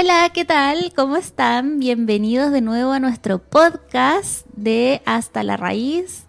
Hola, 0.00 0.30
¿qué 0.32 0.44
tal? 0.44 0.92
¿Cómo 0.94 1.16
están? 1.16 1.80
Bienvenidos 1.80 2.52
de 2.52 2.60
nuevo 2.60 2.92
a 2.92 3.00
nuestro 3.00 3.40
podcast 3.40 4.46
de 4.54 5.02
Hasta 5.06 5.42
la 5.42 5.56
Raíz. 5.56 6.26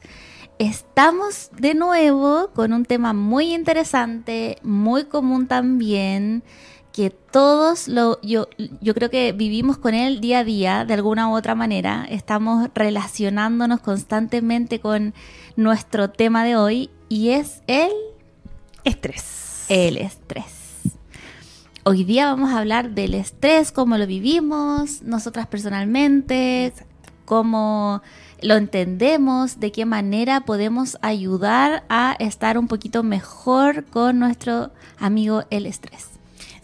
Estamos 0.57 1.51
de 1.55 1.75
nuevo 1.75 2.49
con 2.55 2.73
un 2.73 2.83
tema 2.83 3.13
muy 3.13 3.53
interesante, 3.53 4.57
muy 4.63 5.03
común 5.03 5.45
también, 5.45 6.41
que 6.91 7.11
todos 7.11 7.87
lo, 7.87 8.19
yo, 8.23 8.47
yo 8.81 8.95
creo 8.95 9.11
que 9.11 9.33
vivimos 9.33 9.77
con 9.77 9.93
él 9.93 10.19
día 10.19 10.39
a 10.39 10.43
día 10.43 10.83
de 10.83 10.95
alguna 10.95 11.29
u 11.29 11.35
otra 11.35 11.53
manera. 11.53 12.07
Estamos 12.09 12.71
relacionándonos 12.73 13.81
constantemente 13.81 14.79
con 14.79 15.13
nuestro 15.57 16.09
tema 16.09 16.43
de 16.43 16.55
hoy 16.55 16.89
y 17.07 17.29
es 17.29 17.61
el 17.67 17.91
estrés. 18.83 19.65
El 19.69 19.97
estrés. 19.97 20.58
Hoy 21.91 22.03
día 22.03 22.27
vamos 22.27 22.51
a 22.51 22.59
hablar 22.59 22.91
del 22.91 23.15
estrés, 23.15 23.71
cómo 23.71 23.97
lo 23.97 24.05
vivimos 24.05 25.01
nosotras 25.01 25.47
personalmente, 25.47 26.71
cómo 27.25 28.03
lo 28.43 28.57
entendemos, 28.57 29.59
de 29.59 29.71
qué 29.71 29.85
manera 29.85 30.41
podemos 30.41 30.99
ayudar 31.01 31.85
a 31.89 32.15
estar 32.19 32.59
un 32.59 32.67
poquito 32.67 33.01
mejor 33.01 33.85
con 33.85 34.19
nuestro 34.19 34.69
amigo 34.99 35.45
el 35.49 35.65
estrés. 35.65 36.18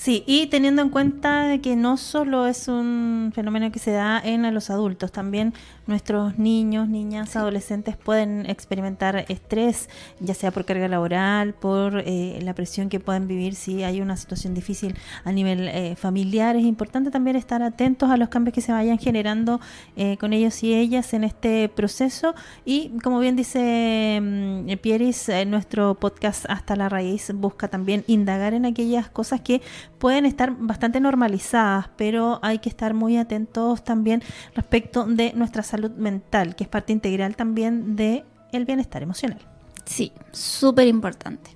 Sí, 0.06 0.24
y 0.28 0.46
teniendo 0.46 0.84
en 0.84 0.90
cuenta 0.90 1.58
que 1.64 1.76
no 1.76 1.98
solo 1.98 2.46
es 2.46 2.68
un 2.68 3.32
fenómeno 3.34 3.72
que 3.72 3.80
se 3.80 3.90
da 3.90 4.22
en 4.24 4.54
los 4.54 4.70
adultos, 4.70 5.12
también 5.12 5.56
nuestros 5.88 6.38
niños, 6.38 6.88
niñas, 6.88 7.36
adolescentes 7.36 7.98
pueden 7.98 8.48
experimentar 8.48 9.26
estrés, 9.30 9.90
ya 10.20 10.36
sea 10.36 10.52
por 10.52 10.64
carga 10.64 10.88
laboral, 10.88 11.56
por 11.56 12.04
eh, 12.06 12.40
la 12.44 12.54
presión 12.54 12.88
que 12.90 13.00
pueden 13.00 13.28
vivir 13.28 13.56
si 13.56 13.82
hay 13.82 14.00
una 14.00 14.16
situación 14.16 14.54
difícil 14.54 14.96
a 15.24 15.32
nivel 15.32 15.68
eh, 15.70 15.96
familiar. 15.96 16.56
Es 16.56 16.66
importante 16.66 17.10
también 17.10 17.36
estar 17.36 17.64
atentos 17.64 18.12
a 18.12 18.18
los 18.18 18.30
cambios 18.30 18.54
que 18.54 18.62
se 18.62 18.72
vayan 18.72 19.00
generando 19.00 19.60
eh, 19.96 20.18
con 20.18 20.34
ellos 20.34 20.62
y 20.64 20.76
ellas 20.76 21.16
en 21.16 21.24
este 21.24 21.68
proceso. 21.68 22.36
Y 22.64 22.92
como 23.02 23.20
bien 23.20 23.36
dice 23.36 24.20
mm, 24.22 24.78
Pieris, 24.84 25.32
nuestro 25.48 25.96
podcast 25.96 26.46
Hasta 26.48 26.76
la 26.76 26.90
Raíz 26.90 27.32
busca 27.34 27.70
también 27.70 28.04
indagar 28.06 28.54
en 28.54 28.66
aquellas 28.68 29.10
cosas 29.10 29.42
que 29.42 29.64
pueden 30.06 30.28
estar 30.28 30.56
bastante 30.56 31.00
normalizadas, 31.00 31.90
pero 31.98 32.38
hay 32.44 32.60
que 32.60 32.70
estar 32.70 32.94
muy 32.94 33.18
atentos 33.18 33.84
también 33.84 34.22
respecto 34.54 35.04
de 35.08 35.34
nuestra 35.34 35.64
salud 35.64 35.90
mental, 35.94 36.56
que 36.56 36.64
es 36.66 36.70
parte 36.70 36.94
integral 36.94 37.36
también 37.36 37.96
de 37.96 38.24
el 38.52 38.66
bienestar 38.66 39.02
emocional. 39.02 39.40
Sí, 39.84 40.12
súper 40.32 40.86
importante. 40.86 41.50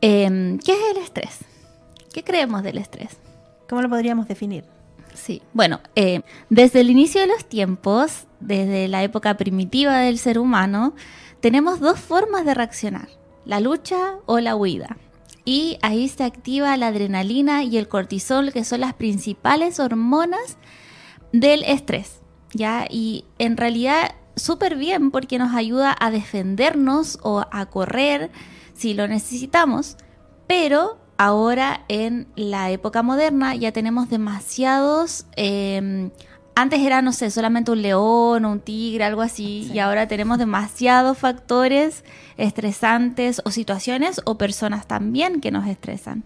Em, 0.00 0.58
¿Qué 0.60 0.72
es 0.72 0.96
el 0.96 1.02
estrés? 1.02 1.40
¿Qué 2.10 2.24
creemos 2.24 2.62
del 2.62 2.78
estrés? 2.78 3.18
¿Cómo 3.68 3.82
lo 3.82 3.90
podríamos 3.90 4.26
definir? 4.26 4.64
Sí, 5.12 5.42
bueno, 5.52 5.80
eh, 5.96 6.22
desde 6.48 6.80
el 6.80 6.88
inicio 6.88 7.20
de 7.20 7.26
los 7.26 7.44
tiempos, 7.44 8.28
desde 8.40 8.88
la 8.88 9.02
época 9.02 9.36
primitiva 9.36 9.98
del 9.98 10.16
ser 10.16 10.38
humano, 10.38 10.94
tenemos 11.40 11.80
dos 11.80 12.00
formas 12.00 12.46
de 12.46 12.54
reaccionar, 12.54 13.10
la 13.44 13.60
lucha 13.60 14.14
o 14.24 14.40
la 14.40 14.56
huida. 14.56 14.96
Y 15.44 15.78
ahí 15.82 16.08
se 16.08 16.24
activa 16.24 16.76
la 16.76 16.88
adrenalina 16.88 17.64
y 17.64 17.78
el 17.78 17.88
cortisol, 17.88 18.52
que 18.52 18.64
son 18.64 18.80
las 18.80 18.94
principales 18.94 19.80
hormonas 19.80 20.58
del 21.32 21.64
estrés. 21.64 22.20
¿ya? 22.52 22.86
Y 22.88 23.24
en 23.38 23.56
realidad 23.56 24.14
súper 24.36 24.76
bien 24.76 25.10
porque 25.10 25.38
nos 25.38 25.54
ayuda 25.54 25.96
a 25.98 26.10
defendernos 26.10 27.18
o 27.22 27.44
a 27.50 27.66
correr 27.66 28.30
si 28.74 28.94
lo 28.94 29.06
necesitamos, 29.08 29.96
pero 30.46 30.98
ahora 31.18 31.84
en 31.88 32.28
la 32.36 32.70
época 32.70 33.02
moderna 33.02 33.54
ya 33.54 33.72
tenemos 33.72 34.08
demasiados... 34.08 35.26
Em, 35.36 36.10
antes 36.60 36.80
era, 36.80 37.00
no 37.02 37.12
sé, 37.12 37.30
solamente 37.30 37.70
un 37.70 37.82
león 37.82 38.44
o 38.44 38.52
un 38.52 38.60
tigre, 38.60 39.04
algo 39.04 39.22
así, 39.22 39.70
y 39.72 39.78
ahora 39.78 40.06
tenemos 40.08 40.38
demasiados 40.38 41.16
factores 41.16 42.04
estresantes 42.36 43.40
o 43.44 43.50
situaciones 43.50 44.20
o 44.24 44.36
personas 44.36 44.86
también 44.86 45.40
que 45.40 45.50
nos 45.50 45.66
estresan. 45.66 46.22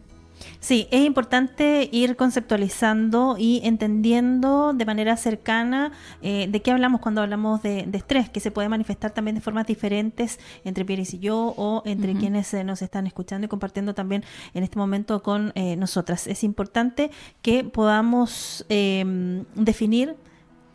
Sí, 0.65 0.89
es 0.91 1.05
importante 1.05 1.91
ir 1.93 2.17
conceptualizando 2.17 3.37
y 3.39 3.61
entendiendo 3.65 4.73
de 4.73 4.87
manera 4.87 5.15
cercana 5.19 5.93
eh, 6.23 6.49
de 6.51 6.63
qué 6.63 6.71
hablamos 6.71 7.03
cuando 7.03 7.21
hablamos 7.21 7.61
de, 7.63 7.87
estrés, 7.93 8.31
que 8.31 8.41
se 8.41 8.51
puede 8.51 8.71
manifestar 8.71 9.11
también 9.11 9.35
de 9.35 9.43
formas 9.43 9.67
diferentes 9.67 10.41
entre 10.65 10.87
Pieris 10.87 11.13
y 11.13 11.19
yo 11.19 11.53
o 11.59 11.83
entre 11.85 12.15
quienes 12.15 12.55
eh, 12.55 12.65
nos 12.65 12.81
están 12.81 13.07
escuchando 13.07 13.45
y 13.45 13.49
compartiendo 13.49 13.93
también 13.93 14.25
en 14.55 14.65
este 14.65 14.79
momento 14.79 15.23
con 15.23 15.53
eh, 15.55 15.77
nosotras. 15.77 16.27
Es 16.27 16.43
importante 16.43 17.11
que 17.43 17.65
podamos 17.65 18.65
em, 18.71 19.45
definir 19.55 20.17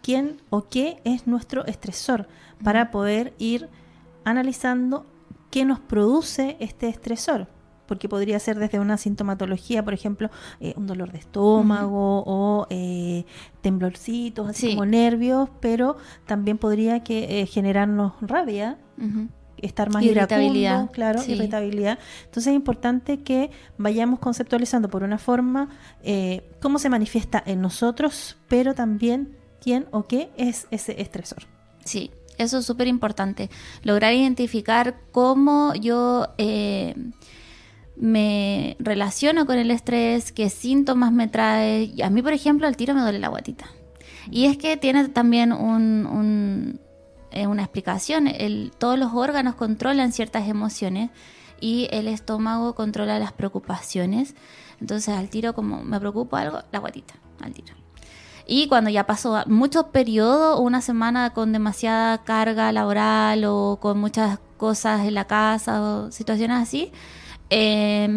quién 0.04 0.40
o 0.52 0.68
qué 0.68 1.02
es 1.04 1.26
nuestro 1.26 1.66
estresor 1.66 2.28
para 2.64 2.92
poder 2.92 3.34
ir 3.40 3.70
analizando 4.24 5.08
qué 5.50 5.66
nos 5.66 5.80
produce 5.80 6.58
este 6.60 6.90
estresor 6.90 7.48
porque 7.90 8.08
podría 8.08 8.38
ser 8.38 8.60
desde 8.60 8.80
una 8.80 8.98
sintomatología, 8.98 9.84
por 9.84 9.96
ejemplo, 9.96 10.30
eh, 10.60 10.76
un 10.78 10.86
dolor 10.86 11.12
de 11.12 11.18
estómago 11.18 12.24
o 12.24 12.68
eh, 12.70 13.26
temblorcitos, 13.62 14.48
así 14.48 14.76
como 14.76 14.86
nervios, 14.86 15.50
pero 15.60 15.98
también 16.28 16.60
podría 16.60 17.04
que 17.04 17.42
eh, 17.42 17.48
generarnos 17.48 18.14
rabia. 18.22 18.78
estar 19.58 19.92
más 19.92 20.04
irritabilidad, 20.04 20.92
claro, 20.92 21.20
irritabilidad. 21.28 21.98
Entonces 22.26 22.52
es 22.52 22.56
importante 22.56 23.24
que 23.24 23.50
vayamos 23.80 24.20
conceptualizando 24.20 24.88
por 24.88 25.02
una 25.02 25.18
forma 25.18 25.70
cómo 26.62 26.78
se 26.78 26.90
manifiesta 26.90 27.42
en 27.44 27.60
nosotros, 27.60 28.38
pero 28.48 28.76
también 28.76 29.36
quién 29.60 29.88
o 29.92 30.04
qué 30.04 30.30
es 30.38 30.68
ese 30.70 31.02
estresor. 31.02 31.40
Sí, 31.84 32.12
eso 32.38 32.60
es 32.60 32.66
súper 32.66 32.88
importante. 32.88 33.50
Lograr 33.82 34.14
identificar 34.14 35.02
cómo 35.12 35.74
yo 35.74 36.28
me 38.00 38.78
relaciono 38.80 39.46
con 39.46 39.58
el 39.58 39.72
estrés, 39.72 40.32
qué 40.32 40.50
síntomas 40.50 41.12
me 41.12 41.28
trae. 41.28 41.94
A 42.04 42.10
mí, 42.10 42.22
por 42.22 42.34
ejemplo, 42.34 42.66
al 42.66 42.78
tiro 42.78 42.94
me 42.94 43.02
duele 43.02 43.20
la 43.20 43.28
guatita. 43.28 43.66
Y 44.32 44.46
es 44.46 44.58
que 44.58 44.78
tiene 44.78 45.10
también 45.10 45.52
un, 45.52 46.80
eh, 47.32 47.48
una 47.48 47.64
explicación. 47.64 48.30
Todos 48.78 48.98
los 48.98 49.14
órganos 49.14 49.56
controlan 49.56 50.14
ciertas 50.14 50.48
emociones 50.48 51.10
y 51.60 51.90
el 51.92 52.08
estómago 52.08 52.74
controla 52.74 53.20
las 53.20 53.34
preocupaciones. 53.34 54.34
Entonces, 54.80 55.16
al 55.16 55.30
tiro, 55.30 55.54
como 55.54 55.84
me 55.84 56.00
preocupa 56.00 56.40
algo, 56.42 56.60
la 56.72 56.80
guatita, 56.80 57.16
al 57.42 57.54
tiro. 57.54 57.74
Y 58.48 58.68
cuando 58.68 58.90
ya 58.90 59.06
pasó 59.06 59.44
muchos 59.46 59.86
periodos, 59.86 60.60
una 60.60 60.82
semana 60.82 61.34
con 61.34 61.52
demasiada 61.52 62.24
carga 62.24 62.72
laboral 62.72 63.44
o 63.46 63.78
con 63.80 64.00
muchas 64.00 64.40
cosas 64.58 65.06
en 65.06 65.14
la 65.14 65.28
casa 65.28 65.82
o 65.82 66.12
situaciones 66.12 66.58
así, 66.58 66.92
eh, 67.52 68.08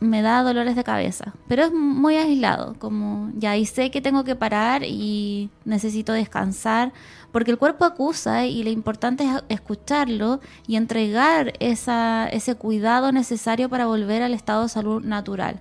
me, 0.00 0.22
da 0.22 0.42
dolores 0.42 0.74
de 0.74 0.82
cabeza, 0.82 1.32
pero 1.46 1.62
es 1.62 1.72
muy 1.72 2.16
aislado, 2.16 2.74
como 2.80 3.30
ya 3.36 3.52
ahí 3.52 3.66
sé 3.66 3.92
que 3.92 4.00
tengo 4.00 4.24
que 4.24 4.34
parar 4.34 4.82
y 4.84 5.48
necesito 5.64 6.12
descansar, 6.12 6.92
porque 7.30 7.52
el 7.52 7.58
cuerpo 7.58 7.84
acusa 7.84 8.46
y 8.46 8.64
lo 8.64 8.70
importante 8.70 9.24
es 9.24 9.44
escucharlo 9.48 10.40
y 10.66 10.74
entregar 10.74 11.52
ese 11.60 12.54
cuidado 12.56 13.12
necesario 13.12 13.68
para 13.68 13.86
volver 13.86 14.22
al 14.22 14.34
estado 14.34 14.64
de 14.64 14.68
salud 14.68 15.04
natural. 15.04 15.60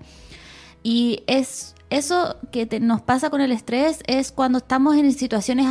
Y 0.81 1.21
es 1.27 1.75
eso 1.92 2.38
que 2.51 2.68
nos 2.80 3.01
pasa 3.01 3.30
con 3.30 3.42
el 3.42 3.51
estrés 3.51 4.01
es 4.07 4.31
cuando 4.31 4.57
estamos 4.57 4.98
en 4.98 5.12
situaciones 5.13 5.68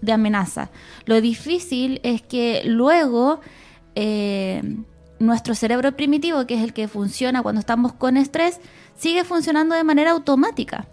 de 0.00 0.12
amenaza. 0.12 0.70
Lo 1.04 1.20
difícil 1.20 2.00
es 2.02 2.22
que 2.22 2.62
luego... 2.64 3.40
Eh, 3.94 4.62
nuestro 5.18 5.54
cerebro 5.54 5.96
primitivo, 5.96 6.46
que 6.46 6.54
es 6.54 6.62
el 6.62 6.72
que 6.72 6.88
funciona 6.88 7.42
cuando 7.42 7.60
estamos 7.60 7.92
con 7.92 8.16
estrés, 8.16 8.60
sigue 8.96 9.24
funcionando 9.24 9.74
de 9.74 9.84
manera 9.84 10.12
automática. 10.12 10.86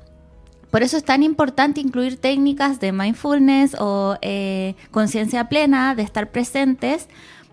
Por 0.71 0.81
eso 0.81 0.97
es 0.97 1.03
tan 1.03 1.21
importante 1.21 1.81
incluir 1.81 2.17
técnicas 2.17 2.79
de 2.79 2.91
mindfulness 2.91 3.75
o 3.79 4.17
eh, 4.21 4.75
conciencia 4.91 5.47
plena, 5.47 5.93
de 5.93 6.01
estar 6.01 6.31
presentes, 6.31 7.09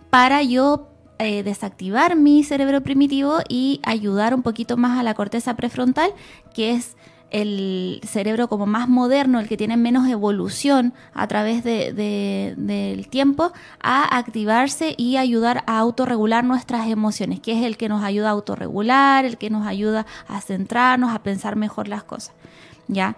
para 0.09 0.43
yo 0.43 0.89
eh, 1.19 1.43
desactivar 1.43 2.17
mi 2.17 2.45
cerebro 2.45 2.83
primitivo 2.83 3.41
y 3.47 3.81
ayudar 3.83 4.35
un 4.35 4.43
poquito 4.43 4.79
más 4.79 4.99
a 4.99 5.03
la 5.03 5.13
corteza 5.13 5.55
prefrontal, 5.55 6.15
que 6.55 6.73
es 6.73 6.97
el 7.31 8.00
cerebro 8.05 8.49
como 8.49 8.67
más 8.67 8.88
moderno, 8.88 9.41
el 9.41 9.49
que 9.49 9.56
tiene 9.56 9.77
menos 9.77 10.09
evolución 10.09 10.93
a 11.15 11.27
través 11.29 11.65
del 11.65 13.09
tiempo, 13.09 13.53
a 13.81 14.17
activarse 14.17 14.94
y 14.97 15.17
ayudar 15.17 15.62
a 15.67 15.79
autorregular 15.79 16.44
nuestras 16.44 16.88
emociones, 16.88 17.41
que 17.41 17.59
es 17.59 17.65
el 17.65 17.77
que 17.77 17.88
nos 17.88 18.03
ayuda 18.03 18.29
a 18.29 18.32
autorregular, 18.32 19.25
el 19.25 19.38
que 19.38 19.50
nos 19.50 19.67
ayuda 19.67 20.06
a 20.29 20.41
centrarnos, 20.41 21.15
a 21.15 21.23
pensar 21.23 21.56
mejor 21.56 21.88
las 21.88 22.03
cosas. 22.03 22.32
¿Ya? 22.88 23.17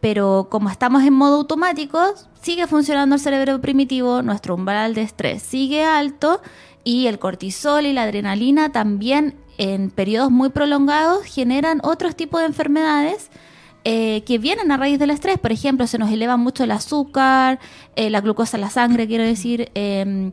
Pero 0.00 0.48
como 0.50 0.68
estamos 0.68 1.02
en 1.02 1.14
modo 1.14 1.36
automático, 1.36 1.98
sigue 2.42 2.66
funcionando 2.66 3.14
el 3.14 3.20
cerebro 3.20 3.58
primitivo, 3.62 4.20
nuestro 4.20 4.54
umbral 4.54 4.92
de 4.92 5.00
estrés 5.00 5.42
sigue 5.42 5.82
alto 5.82 6.42
y 6.84 7.06
el 7.06 7.18
cortisol 7.18 7.86
y 7.86 7.94
la 7.94 8.02
adrenalina 8.02 8.70
también 8.70 9.34
en 9.56 9.90
periodos 9.90 10.30
muy 10.30 10.50
prolongados 10.50 11.24
generan 11.24 11.80
otros 11.82 12.16
tipos 12.16 12.40
de 12.40 12.46
enfermedades 12.46 13.30
eh, 13.84 14.22
que 14.24 14.38
vienen 14.38 14.72
a 14.72 14.76
raíz 14.76 14.98
del 14.98 15.10
estrés. 15.10 15.38
Por 15.38 15.52
ejemplo, 15.52 15.86
se 15.86 15.98
nos 15.98 16.10
eleva 16.10 16.36
mucho 16.36 16.64
el 16.64 16.70
azúcar, 16.70 17.58
eh, 17.96 18.10
la 18.10 18.20
glucosa 18.20 18.56
en 18.56 18.62
la 18.62 18.70
sangre, 18.70 19.06
quiero 19.06 19.24
decir. 19.24 19.70
Em, 19.74 20.32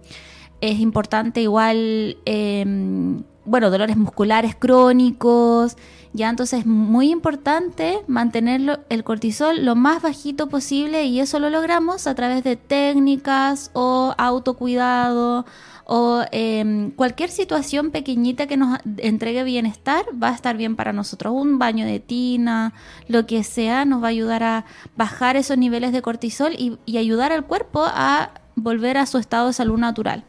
es 0.61 0.79
importante 0.79 1.41
igual, 1.41 2.17
em, 2.25 3.23
bueno, 3.45 3.69
dolores 3.69 3.97
musculares 3.97 4.55
crónicos. 4.55 5.75
Ya 6.13 6.29
entonces 6.29 6.61
es 6.61 6.65
muy 6.65 7.09
importante 7.09 7.99
mantener 8.07 8.81
el 8.89 9.03
cortisol 9.03 9.65
lo 9.65 9.75
más 9.75 10.01
bajito 10.01 10.47
posible 10.47 11.05
y 11.05 11.19
eso 11.19 11.39
lo 11.39 11.49
logramos 11.49 12.05
a 12.07 12.15
través 12.15 12.43
de 12.43 12.57
técnicas 12.57 13.71
o 13.73 14.13
autocuidado 14.17 15.45
o 15.93 16.23
em, 16.31 16.91
cualquier 16.91 17.29
situación 17.29 17.91
pequeñita 17.91 18.47
que 18.47 18.55
nos 18.55 18.79
entregue 18.95 19.43
bienestar 19.43 20.05
va 20.11 20.29
a 20.29 20.33
estar 20.33 20.55
bien 20.55 20.77
para 20.77 20.93
nosotros. 20.93 21.33
Un 21.35 21.59
baño 21.59 21.85
de 21.85 21.99
tina, 21.99 22.73
lo 23.09 23.25
que 23.25 23.43
sea, 23.43 23.83
nos 23.83 24.01
va 24.01 24.07
a 24.07 24.11
ayudar 24.11 24.41
a 24.41 24.63
bajar 24.95 25.35
esos 25.35 25.57
niveles 25.57 25.91
de 25.91 26.01
cortisol 26.01 26.53
y 26.57 26.97
ayudar 26.97 27.33
al 27.33 27.45
cuerpo 27.45 27.83
a 27.85 28.31
volver 28.55 28.97
a 28.97 29.05
su 29.05 29.17
estado 29.17 29.47
de 29.47 29.53
salud 29.53 29.77
natural. 29.77 30.23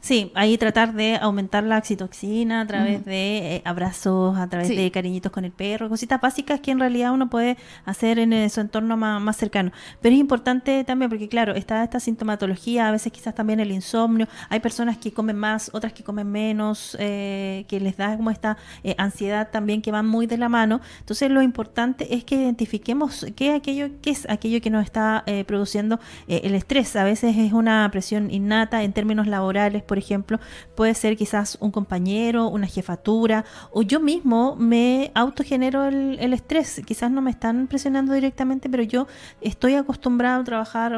Sí, 0.00 0.32
ahí 0.34 0.56
tratar 0.56 0.94
de 0.94 1.16
aumentar 1.16 1.62
la 1.62 1.76
oxitoxina 1.76 2.62
a 2.62 2.66
través 2.66 3.04
de 3.04 3.56
eh, 3.56 3.62
abrazos, 3.66 4.38
a 4.38 4.48
través 4.48 4.68
de 4.68 4.90
cariñitos 4.90 5.30
con 5.30 5.44
el 5.44 5.52
perro, 5.52 5.90
cositas 5.90 6.18
básicas 6.18 6.60
que 6.60 6.70
en 6.70 6.80
realidad 6.80 7.12
uno 7.12 7.28
puede 7.28 7.58
hacer 7.84 8.18
en 8.18 8.48
su 8.48 8.62
entorno 8.62 8.96
más, 8.96 9.36
cercano. 9.36 9.72
Pero 10.00 10.14
es 10.14 10.20
importante 10.20 10.84
también 10.84 11.10
porque, 11.10 11.28
claro, 11.28 11.54
está 11.54 11.84
esta 11.84 12.00
sintomatología, 12.00 12.88
a 12.88 12.92
veces 12.92 13.12
quizás 13.12 13.34
también 13.34 13.60
el 13.60 13.70
insomnio, 13.70 14.26
hay 14.48 14.60
personas 14.60 14.96
que 14.96 15.12
comen 15.12 15.36
más, 15.36 15.70
otras 15.74 15.92
que 15.92 16.02
comen 16.02 16.30
menos, 16.32 16.96
eh, 16.98 17.66
que 17.68 17.78
les 17.78 17.98
da 17.98 18.16
como 18.16 18.30
esta 18.30 18.56
eh, 18.82 18.94
ansiedad 18.96 19.50
también 19.50 19.82
que 19.82 19.92
van 19.92 20.06
muy 20.06 20.26
de 20.26 20.38
la 20.38 20.48
mano. 20.48 20.80
Entonces 21.00 21.30
lo 21.30 21.42
importante 21.42 22.14
es 22.14 22.24
que 22.24 22.36
identifiquemos 22.36 23.26
qué, 23.36 23.52
aquello, 23.52 23.88
qué 24.00 24.10
es 24.10 24.28
aquello 24.30 24.62
que 24.62 24.70
nos 24.70 24.82
está 24.82 25.24
produciendo 25.46 26.00
el 26.26 26.54
estrés. 26.54 26.96
A 26.96 27.04
veces 27.04 27.36
es 27.36 27.52
una 27.52 27.88
presión 27.92 28.30
innata 28.30 28.82
en 28.82 28.92
términos 28.92 29.26
laborales, 29.26 29.82
por 29.90 29.98
ejemplo, 29.98 30.38
puede 30.76 30.94
ser 30.94 31.16
quizás 31.16 31.58
un 31.60 31.72
compañero, 31.72 32.46
una 32.46 32.68
jefatura, 32.68 33.44
o 33.72 33.82
yo 33.82 33.98
mismo 33.98 34.54
me 34.54 35.10
autogenero 35.14 35.84
el, 35.84 36.16
el 36.20 36.32
estrés. 36.32 36.80
Quizás 36.86 37.10
no 37.10 37.20
me 37.20 37.32
están 37.32 37.66
presionando 37.66 38.12
directamente, 38.12 38.70
pero 38.70 38.84
yo 38.84 39.08
estoy 39.40 39.74
acostumbrado 39.74 40.42
a 40.42 40.44
trabajar 40.44 40.92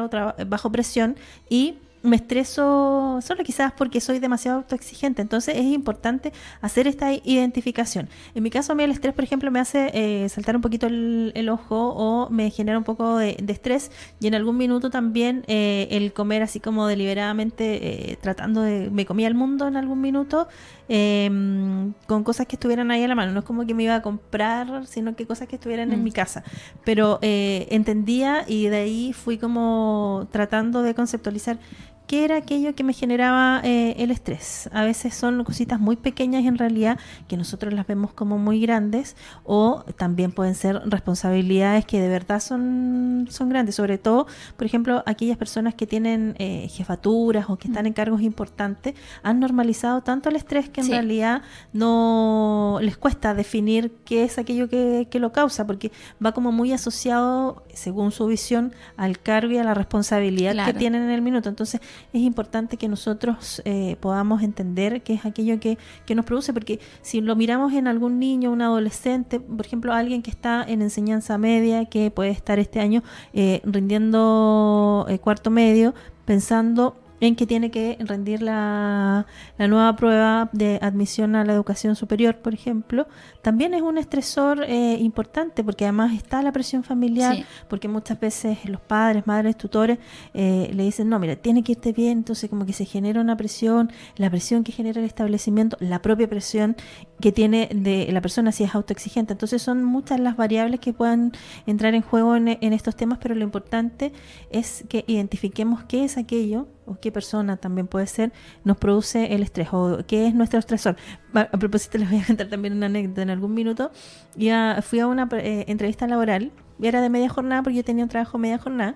bajo 0.45 0.71
presión 0.71 1.15
y 1.49 1.79
me 2.03 2.17
estreso 2.17 3.19
solo 3.21 3.43
quizás 3.43 3.71
porque 3.71 4.01
soy 4.01 4.19
demasiado 4.19 4.57
autoexigente. 4.57 5.21
Entonces 5.21 5.55
es 5.55 5.63
importante 5.63 6.33
hacer 6.61 6.85
esta 6.85 7.13
identificación. 7.13 8.09
En 8.35 8.43
mi 8.43 8.49
caso, 8.49 8.73
a 8.73 8.75
mí 8.75 8.83
el 8.83 8.91
estrés, 8.91 9.13
por 9.13 9.23
ejemplo, 9.23 9.49
me 9.51 9.59
hace 9.59 9.89
eh, 9.93 10.27
saltar 10.27 10.57
un 10.57 10.61
poquito 10.61 10.87
el, 10.87 11.49
ojo 11.49 11.93
o 11.95 12.29
me 12.29 12.49
genera 12.49 12.77
un 12.77 12.83
poco 12.83 13.17
de, 13.17 13.37
estrés 13.47 13.91
y 14.19 14.27
en 14.27 14.35
algún 14.35 14.57
minuto 14.57 14.89
también 14.89 15.43
eh, 15.47 15.87
el 15.91 16.11
comer 16.11 16.41
así 16.41 16.59
como 16.59 16.87
deliberadamente 16.87 18.11
eh, 18.11 18.17
tratando 18.21 18.61
de... 18.61 18.89
Me 18.89 19.05
comía 19.05 19.27
el 19.27 19.35
mundo 19.35 19.67
en 19.67 19.77
algún 19.77 20.01
minuto 20.01 20.47
em, 20.89 21.93
con 22.05 22.23
cosas 22.23 22.47
que 22.47 22.57
estuvieran 22.57 22.91
ahí 22.91 23.03
a 23.03 23.07
la 23.07 23.15
mano. 23.15 23.31
No 23.31 23.39
es 23.39 23.45
como 23.45 23.65
que 23.65 23.73
me 23.73 23.83
iba 23.83 23.95
a 23.95 24.01
comprar, 24.01 24.87
sino 24.87 25.15
que 25.15 25.25
cosas 25.25 25.47
que 25.47 25.55
estuvieran 25.55 25.93
en 25.93 26.01
mm. 26.01 26.03
mi 26.03 26.11
casa. 26.11 26.43
Pero 26.83 27.19
entendía 27.21 28.43
y 28.45 28.67
de 28.67 28.77
ahí 28.77 29.13
fui 29.13 29.37
como 29.37 30.27
tratando 30.31 30.81
de 30.81 30.93
conceptualizar 30.93 31.59
qué 32.07 32.25
era 32.25 32.37
aquello 32.37 32.75
que 32.75 32.83
me 32.83 32.93
generaba 32.93 33.61
eh, 33.63 33.95
el 33.97 34.11
estrés. 34.11 34.69
A 34.73 34.83
veces 34.83 35.13
son 35.13 35.43
cositas 35.43 35.79
muy 35.79 35.95
pequeñas 35.95 36.45
en 36.45 36.57
realidad 36.57 36.99
que 37.27 37.37
nosotros 37.37 37.73
las 37.73 37.87
vemos 37.87 38.13
como 38.13 38.37
muy 38.37 38.61
grandes 38.61 39.15
o 39.43 39.83
también 39.97 40.31
pueden 40.31 40.55
ser 40.55 40.81
responsabilidades 40.85 41.85
que 41.85 42.01
de 42.01 42.09
verdad 42.09 42.39
son, 42.39 43.27
son 43.29 43.49
grandes, 43.49 43.75
sobre 43.75 43.97
todo, 43.97 44.27
por 44.57 44.65
ejemplo, 44.65 45.03
aquellas 45.05 45.37
personas 45.37 45.75
que 45.75 45.87
tienen 45.87 46.35
eh, 46.39 46.67
jefaturas 46.69 47.49
o 47.49 47.57
que 47.57 47.67
están 47.67 47.85
en 47.85 47.93
cargos 47.93 48.21
importantes 48.21 48.95
han 49.21 49.39
normalizado 49.39 50.01
tanto 50.01 50.29
el 50.29 50.35
estrés 50.35 50.69
que 50.69 50.81
en 50.81 50.89
realidad 50.89 51.41
no 51.71 52.79
les 52.81 52.97
cuesta 52.97 53.33
definir 53.33 53.91
qué 54.05 54.23
es 54.23 54.37
aquello 54.37 54.69
que, 54.69 55.07
lo 55.13 55.31
causa, 55.31 55.65
porque 55.65 55.91
va 56.23 56.33
como 56.33 56.51
muy 56.51 56.73
asociado, 56.73 57.63
según 57.73 58.11
su 58.11 58.25
visión, 58.25 58.73
al 58.97 59.19
cargo 59.19 59.53
y 59.53 59.57
a 59.57 59.63
la 59.63 59.73
responsabilidad 59.73 60.65
que 60.65 60.73
tienen 60.73 61.03
en 61.03 61.11
el 61.11 61.21
minuto. 61.21 61.47
Entonces, 61.47 61.79
es 62.13 62.21
importante 62.21 62.77
que 62.77 62.87
nosotros 62.87 63.61
eh, 63.65 63.95
podamos 63.99 64.43
entender 64.43 65.01
qué 65.03 65.13
es 65.13 65.25
aquello 65.25 65.59
que, 65.59 65.77
nos 66.13 66.25
produce, 66.25 66.53
porque 66.53 66.79
si 67.01 67.21
lo 67.21 67.35
miramos 67.35 67.73
en 67.73 67.87
algún 67.87 68.19
niño, 68.19 68.51
un 68.51 68.61
adolescente, 68.61 69.39
por 69.39 69.65
ejemplo, 69.65 69.93
alguien 69.93 70.21
que 70.21 70.29
está 70.29 70.63
en 70.63 70.81
enseñanza 70.81 71.37
media, 71.37 71.85
que 71.85 72.11
puede 72.11 72.29
estar 72.29 72.59
este 72.59 72.79
año 72.79 73.01
eh, 73.33 73.61
rindiendo 73.63 75.05
eh, 75.09 75.17
cuarto 75.17 75.49
medio, 75.49 75.95
pensando 76.25 77.02
en 77.23 77.37
que 77.37 77.47
tiene 77.47 77.71
que 77.71 77.97
rendir 78.01 78.41
la, 78.41 79.25
nueva 79.57 79.95
prueba 79.95 80.49
de 80.51 80.77
admisión 80.81 81.37
a 81.37 81.45
la 81.45 81.53
educación 81.53 81.95
superior, 81.95 82.35
por 82.39 82.53
ejemplo, 82.53 83.07
también 83.41 83.73
es 83.73 83.81
un 83.81 83.97
estresor 83.97 84.65
eh, 84.67 84.97
importante 84.99 85.63
porque 85.63 85.85
además 85.85 86.13
está 86.13 86.41
la 86.41 86.51
presión 86.51 86.83
familiar, 86.83 87.37
porque 87.69 87.87
muchas 87.87 88.19
veces 88.19 88.65
los 88.65 88.81
padres, 88.81 89.25
madres, 89.25 89.57
tutores 89.57 89.99
eh, 90.33 90.69
le 90.73 90.83
dicen, 90.83 91.07
no, 91.07 91.17
mira, 91.17 91.37
tiene 91.37 91.63
que 91.63 91.73
irte 91.73 91.93
bien, 91.93 92.19
entonces 92.19 92.49
como 92.49 92.65
que 92.65 92.73
se 92.73 92.83
genera 92.83 93.21
una 93.21 93.37
presión, 93.37 93.89
la 94.17 94.29
presión 94.29 94.65
que 94.65 94.73
genera 94.73 94.99
el 94.99 95.05
establecimiento, 95.05 95.77
la 95.79 96.01
propia 96.01 96.27
presión 96.27 96.75
que 97.21 97.31
tiene 97.31 97.69
de 97.73 98.09
la 98.11 98.19
persona 98.19 98.51
si 98.51 98.65
es 98.65 98.75
autoexigente. 98.75 99.31
Entonces 99.31 99.61
son 99.61 99.83
muchas 99.83 100.19
las 100.19 100.35
variables 100.35 100.81
que 100.81 100.91
puedan 100.91 101.31
entrar 101.65 101.95
en 101.95 102.01
juego 102.01 102.35
en, 102.35 102.49
en 102.49 102.73
estos 102.73 102.97
temas, 102.97 103.19
pero 103.21 103.33
lo 103.33 103.43
importante 103.45 104.11
es 104.49 104.83
que 104.89 105.05
identifiquemos 105.07 105.85
qué 105.85 106.03
es 106.03 106.17
aquello 106.17 106.67
o 106.85 106.99
qué 106.99 107.11
persona 107.11 107.57
también 107.57 107.87
puede 107.87 108.07
ser, 108.07 108.31
nos 108.63 108.77
produce 108.77 109.33
el 109.33 109.43
estrés 109.43 109.69
o 109.71 109.99
qué 110.07 110.27
es 110.27 110.33
nuestro 110.33 110.59
estresor. 110.59 110.95
A, 111.33 111.45
propósito, 111.45 111.97
les 111.99 112.09
voy 112.09 112.19
a 112.19 112.25
contar 112.25 112.47
también 112.47 112.73
una 112.73 112.87
anécdota 112.87 113.21
en 113.21 113.29
algún 113.29 113.53
minuto. 113.53 113.91
Ya 114.35 114.79
fui 114.81 114.99
a 114.99 115.07
una 115.07 115.27
eh, 115.33 115.65
entrevista 115.67 116.07
laboral, 116.07 116.51
y 116.79 116.87
era 116.87 117.01
de 117.01 117.09
media 117.09 117.29
jornada 117.29 117.61
porque 117.63 117.77
yo 117.77 117.83
tenía 117.83 118.03
un 118.03 118.09
trabajo 118.09 118.37
media 118.37 118.57
jornada 118.57 118.95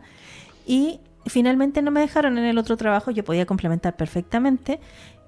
y 0.65 0.99
finalmente 1.27 1.81
no 1.81 1.91
me 1.91 2.01
dejaron 2.01 2.37
en 2.37 2.45
el 2.45 2.57
otro 2.57 2.75
trabajo, 2.75 3.11
yo 3.11 3.23
podía 3.23 3.45
complementar 3.45 3.95
perfectamente. 3.95 4.79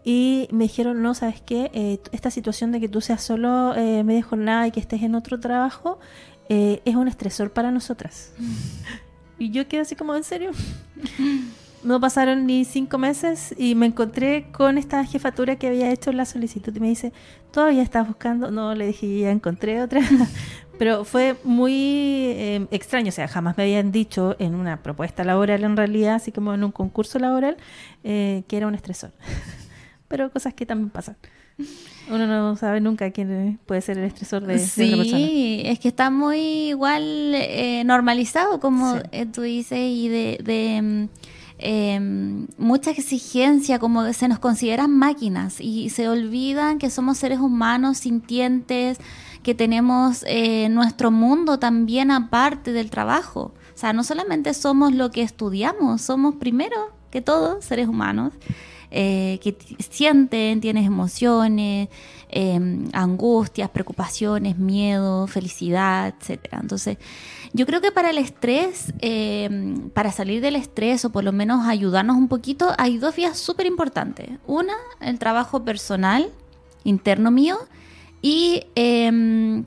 Y 0.04 0.48
me 0.52 0.64
dijeron, 0.64 1.02
no, 1.02 1.14
¿sabes 1.14 1.42
qué? 1.42 1.70
Eh, 1.74 2.00
esta 2.14 2.32
situación 2.32 2.72
de 2.72 2.80
que 2.80 2.88
tú 2.88 3.02
seas 3.02 3.22
solo 3.22 3.76
eh, 3.76 4.04
media 4.06 4.24
jornada 4.24 4.66
y 4.66 4.72
que 4.72 4.80
estés 4.80 5.04
en 5.04 5.14
otro 5.14 5.40
trabajo 5.40 6.00
es 6.48 6.96
un 6.96 7.08
estresor 7.08 7.52
para 7.52 7.70
nosotras. 7.70 8.34
Mm. 8.40 8.54
y 9.40 9.52
yo 9.52 9.68
quedé 9.68 9.82
así 9.82 9.96
como, 9.96 10.16
¿en 10.16 10.24
serio? 10.24 10.52
no 11.84 12.00
pasaron 12.00 12.46
ni 12.46 12.66
cinco 12.66 12.98
meses 12.98 13.54
y 13.58 13.76
me 13.76 13.86
encontré 13.86 14.48
con 14.52 14.78
esta 14.78 15.04
jefatura 15.06 15.56
que 15.56 15.68
había 15.68 15.92
hecho 15.92 16.12
la 16.12 16.26
solicitud 16.26 16.76
y 16.76 16.80
me 16.80 16.90
dice, 16.90 17.14
¿todavía 17.52 17.82
estás 17.82 18.08
buscando? 18.08 18.52
No, 18.52 18.76
le 18.76 18.88
dije, 18.88 19.20
ya 19.20 19.32
encontré 19.32 19.82
otra. 19.82 20.02
Pero 20.78 21.04
fue 21.04 21.36
muy 21.44 22.34
em, 22.38 22.68
extraño, 22.72 23.10
o 23.10 23.12
sea, 23.12 23.28
jamás 23.28 23.58
me 23.58 23.64
habían 23.64 23.92
dicho 23.92 24.36
en 24.40 24.56
una 24.56 24.82
propuesta 24.82 25.26
laboral 25.26 25.64
en 25.66 25.76
realidad, 25.76 26.16
así 26.16 26.32
como 26.32 26.54
en 26.54 26.64
un 26.64 26.72
concurso 26.72 27.20
laboral, 27.20 27.58
eh, 28.04 28.44
que 28.48 28.58
era 28.58 28.68
un 28.68 28.76
estresor. 28.76 29.12
Pero 30.08 30.32
cosas 30.32 30.54
que 30.54 30.66
también 30.66 30.90
pasan. 30.90 31.18
Uno 32.10 32.26
no 32.26 32.56
sabe 32.56 32.80
nunca 32.80 33.12
quién 33.12 33.60
puede 33.66 33.82
ser 33.82 33.98
el 33.98 34.06
estresor 34.06 34.46
de, 34.46 34.58
sí, 34.60 34.96
persona. 34.96 35.04
Sí, 35.04 35.62
es 35.66 35.80
que 35.80 35.90
está 35.90 36.10
muy 36.10 36.70
igual 36.70 37.04
eh, 37.36 37.84
normalizado, 37.86 38.60
como 38.60 39.02
tú 39.34 39.42
dices, 39.42 39.80
y 39.80 40.08
de... 40.08 40.40
de 40.44 41.10
em, 41.60 42.48
mucha 42.58 42.92
exigencia, 42.92 43.80
como 43.80 44.12
se 44.14 44.28
nos 44.28 44.40
consideran 44.40 44.92
máquinas 44.92 45.60
y 45.60 45.90
se 45.90 46.10
olvidan 46.10 46.80
que 46.80 46.90
somos 46.90 47.18
seres 47.18 47.40
humanos 47.40 48.00
sintientes, 48.00 48.98
que 49.44 49.56
tenemos 49.56 50.24
eh, 50.28 50.70
nuestro 50.70 51.12
mundo 51.12 51.60
también 51.60 52.12
aparte 52.12 52.74
del 52.74 52.90
trabajo. 52.90 53.54
O 53.74 53.78
sea, 53.78 53.94
no 53.94 54.04
solamente 54.04 54.54
somos 54.54 54.94
lo 54.94 55.12
que 55.12 55.22
estudiamos, 55.22 56.02
somos 56.02 56.36
primero 56.36 56.92
que 57.12 57.22
todos 57.22 57.64
seres 57.64 57.88
humanos. 57.88 58.34
Eh, 58.92 59.40
que 59.44 59.56
sienten, 59.88 60.62
tienes 60.62 60.88
emociones, 60.88 61.90
em, 62.30 62.90
angustias, 62.94 63.70
preocupaciones, 63.70 64.58
miedo, 64.58 65.28
felicidad, 65.28 66.14
etcétera. 66.20 66.60
Entonces, 66.62 66.98
yo 67.54 67.66
creo 67.66 67.82
que 67.82 67.92
para 67.92 68.12
el 68.12 68.18
estrés, 68.18 68.94
em, 69.00 69.90
para 69.90 70.12
salir 70.12 70.42
del 70.42 70.56
estrés 70.56 71.06
o 71.06 71.12
por 71.12 71.24
lo 71.24 71.32
menos 71.32 71.68
ayudarnos 71.68 72.16
un 72.16 72.28
poquito, 72.28 72.74
hay 72.78 72.98
dos 72.98 73.16
vías 73.16 73.38
súper 73.38 73.66
importantes. 73.66 74.30
Una, 74.46 74.74
el 75.02 75.20
trabajo 75.20 75.66
personal, 75.66 76.32
interno 76.84 77.32
mío, 77.32 77.58
y 78.22 78.66
em, 78.76 79.66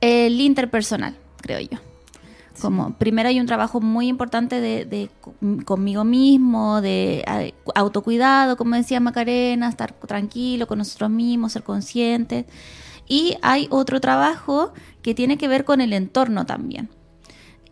el 0.00 0.40
interpersonal, 0.40 1.16
creo 1.40 1.60
yo. 1.60 1.91
Como 2.62 2.94
primero 2.94 3.28
hay 3.28 3.40
un 3.40 3.46
trabajo 3.46 3.80
muy 3.80 4.06
importante 4.06 4.60
de, 4.60 5.10
conmigo 5.64 6.04
mismo, 6.04 6.80
de 6.80 7.52
autocuidado, 7.74 8.56
como 8.56 8.76
decía 8.76 9.00
Macarena, 9.00 9.68
estar 9.68 9.92
tranquilo 9.92 10.68
con 10.68 10.78
nosotros 10.78 11.10
mismos, 11.10 11.52
ser 11.52 11.64
conscientes. 11.64 12.46
Y 13.08 13.36
hay 13.42 13.66
otro 13.70 14.00
trabajo 14.00 14.72
que 15.02 15.12
tiene 15.12 15.36
que 15.38 15.48
ver 15.48 15.64
con 15.64 15.80
el 15.80 15.92
entorno 15.92 16.46
también. 16.46 16.88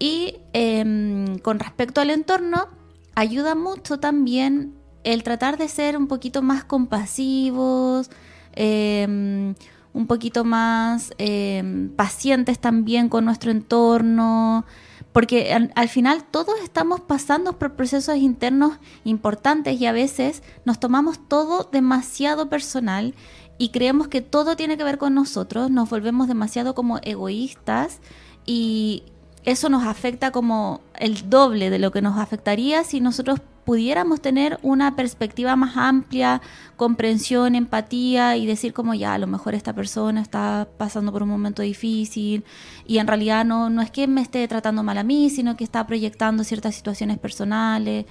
Y 0.00 0.38
em, 0.52 1.38
con 1.38 1.60
respecto 1.60 2.00
al 2.00 2.10
entorno, 2.10 2.66
ayuda 3.14 3.54
mucho 3.54 4.00
también 4.00 4.74
el 5.04 5.22
tratar 5.22 5.56
de 5.56 5.68
ser 5.68 5.96
un 5.96 6.08
poquito 6.08 6.42
más 6.42 6.64
compasivos, 6.64 8.10
em, 8.54 9.54
un 9.92 10.06
poquito 10.06 10.44
más 10.44 11.12
em, 11.18 11.90
pacientes 11.90 12.58
también 12.58 13.08
con 13.08 13.24
nuestro 13.24 13.50
entorno, 13.50 14.64
porque 15.12 15.52
al, 15.52 15.88
final 15.88 16.24
todos 16.24 16.54
estamos 16.62 17.00
pasando 17.00 17.58
por 17.58 17.74
procesos 17.74 18.16
internos 18.16 18.78
importantes 19.04 19.80
y 19.80 19.86
a 19.86 19.92
veces 19.92 20.42
nos 20.64 20.78
tomamos 20.78 21.18
todo 21.28 21.68
demasiado 21.72 22.48
personal 22.48 23.14
y 23.58 23.70
creemos 23.70 24.06
que 24.06 24.20
todo 24.20 24.54
tiene 24.54 24.76
que 24.76 24.84
ver 24.84 24.98
con 24.98 25.14
nosotros, 25.14 25.70
nos 25.70 25.90
volvemos 25.90 26.28
demasiado 26.28 26.74
como 26.76 26.98
egoístas 27.02 27.98
y 28.46 29.02
eso 29.44 29.68
nos 29.68 29.84
afecta 29.84 30.30
como 30.30 30.80
el 30.98 31.28
doble 31.28 31.70
de 31.70 31.80
lo 31.80 31.90
que 31.90 32.02
nos 32.02 32.16
afectaría 32.18 32.84
si 32.84 33.00
nosotros 33.00 33.40
pudiéramos 33.70 34.20
tener 34.20 34.58
una 34.62 34.96
perspectiva 34.96 35.54
más 35.54 35.76
amplia, 35.76 36.42
comprensión, 36.74 37.54
empatía 37.54 38.36
y 38.36 38.44
decir 38.44 38.72
como 38.72 38.94
ya, 38.94 39.14
a 39.14 39.18
lo 39.18 39.28
mejor 39.28 39.54
esta 39.54 39.72
persona 39.72 40.20
está 40.20 40.66
pasando 40.76 41.12
por 41.12 41.22
un 41.22 41.28
momento 41.28 41.62
difícil 41.62 42.42
y 42.84 42.98
en 42.98 43.06
realidad 43.06 43.44
no, 43.44 43.70
no 43.70 43.80
es 43.80 43.92
que 43.92 44.08
me 44.08 44.22
esté 44.22 44.48
tratando 44.48 44.82
mal 44.82 44.98
a 44.98 45.04
mí, 45.04 45.30
sino 45.30 45.56
que 45.56 45.62
está 45.62 45.86
proyectando 45.86 46.42
ciertas 46.42 46.74
situaciones 46.74 47.20
personales. 47.20 48.06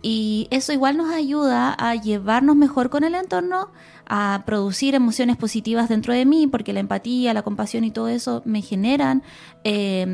Y 0.00 0.46
eso 0.52 0.72
igual 0.72 0.96
nos 0.96 1.12
ayuda 1.12 1.72
a 1.72 1.96
llevarnos 1.96 2.54
mejor 2.54 2.88
con 2.88 3.02
el 3.02 3.16
entorno, 3.16 3.72
a 4.06 4.44
producir 4.46 4.94
emociones 4.94 5.36
positivas 5.36 5.88
dentro 5.88 6.12
de 6.12 6.24
mí, 6.24 6.46
porque 6.46 6.72
la 6.72 6.78
empatía, 6.78 7.34
la 7.34 7.42
compasión 7.42 7.82
y 7.82 7.90
todo 7.90 8.06
eso 8.06 8.42
me 8.44 8.62
generan, 8.62 9.24
eh, 9.64 10.06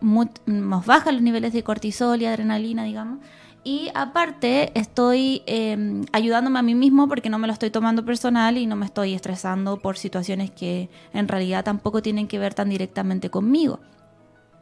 nos 0.00 0.86
bajan 0.86 1.14
los 1.14 1.22
niveles 1.22 1.52
de 1.52 1.62
cortisol 1.62 2.20
y 2.20 2.26
adrenalina, 2.26 2.82
digamos. 2.82 3.20
Y 3.64 3.90
aparte 3.94 4.78
estoy 4.78 5.42
em, 5.46 6.04
ayudándome 6.12 6.58
a 6.58 6.62
mí 6.62 6.74
mismo 6.74 7.08
porque 7.08 7.30
no 7.30 7.38
me 7.38 7.46
lo 7.46 7.52
estoy 7.54 7.70
tomando 7.70 8.04
personal 8.04 8.58
y 8.58 8.66
no 8.66 8.76
me 8.76 8.84
estoy 8.84 9.14
estresando 9.14 9.78
por 9.78 9.96
situaciones 9.96 10.50
que 10.50 10.90
en 11.14 11.28
realidad 11.28 11.64
tampoco 11.64 12.02
tienen 12.02 12.28
que 12.28 12.38
ver 12.38 12.52
tan 12.52 12.68
directamente 12.68 13.30
conmigo. 13.30 13.80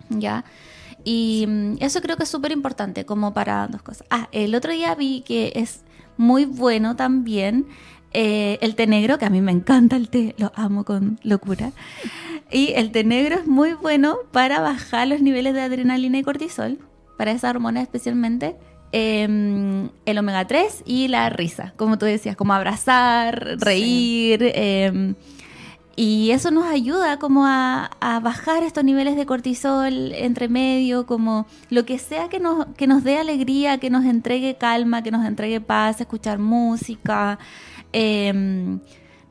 ¿Ya? 0.09 0.45
Y 1.03 1.47
mm, 1.49 1.77
eso 1.81 2.01
creo 2.01 2.17
que 2.17 2.23
es 2.23 2.29
súper 2.29 2.53
importante 2.53 3.05
como 3.05 3.35
para 3.35 3.67
dos 3.67 3.83
cosas. 3.83 4.07
Ah, 4.09 4.29
el 4.31 4.55
otro 4.55 4.73
día 4.73 4.95
vi 4.95 5.23
que 5.23 5.53
es 5.57 5.81
muy 6.17 6.45
bueno 6.45 6.95
también 6.95 7.67
eh, 8.13 8.59
el 8.61 8.77
té 8.77 8.87
negro, 8.87 9.19
que 9.19 9.25
a 9.25 9.31
mí 9.31 9.41
me 9.41 9.53
encanta 9.53 9.97
el 9.97 10.11
té, 10.11 10.35
lo 10.39 10.53
amo 10.55 10.85
con 10.85 11.19
locura. 11.25 11.73
Y 12.53 12.73
el 12.75 12.93
té 12.93 13.03
negro 13.03 13.37
es 13.37 13.47
muy 13.47 13.73
bueno 13.73 14.19
para 14.31 14.61
bajar 14.61 15.09
los 15.09 15.23
niveles 15.23 15.55
de 15.55 15.63
adrenalina 15.63 16.19
y 16.19 16.23
cortisol, 16.23 16.79
para 17.17 17.33
esa 17.33 17.51
hormona 17.51 17.81
especialmente 17.81 18.57
Em, 18.95 19.89
el 20.05 20.19
omega 20.19 20.47
3 20.47 20.83
y 20.85 21.09
la 21.09 21.31
risa, 21.31 21.73
como 21.79 21.97
tú 21.97 22.05
decías, 22.05 22.37
como 22.37 22.53
abrazar, 22.53 23.57
reír. 23.59 24.53
Em, 24.55 25.15
y 25.97 26.31
eso 26.31 26.51
nos 26.51 26.67
ayuda 26.67 27.19
como 27.19 27.47
a, 27.47 27.89
bajar 28.23 28.63
estos 28.63 28.85
niveles 28.85 29.17
de 29.17 29.25
cortisol 29.25 30.13
entre 30.13 30.49
medio, 30.49 31.07
como 31.07 31.47
lo 31.71 31.87
que 31.87 31.99
sea 31.99 32.29
que 32.29 32.39
nos, 32.39 32.67
que 32.77 32.87
nos 32.87 33.03
dé 33.03 33.17
alegría, 33.17 33.79
que 33.79 33.89
nos 33.89 34.05
entregue 34.05 34.57
calma, 34.57 35.03
que 35.03 35.11
nos 35.11 35.25
entregue 35.27 35.63
paz, 35.63 36.01
escuchar 36.01 36.39
música, 36.39 37.39
em, 37.93 38.81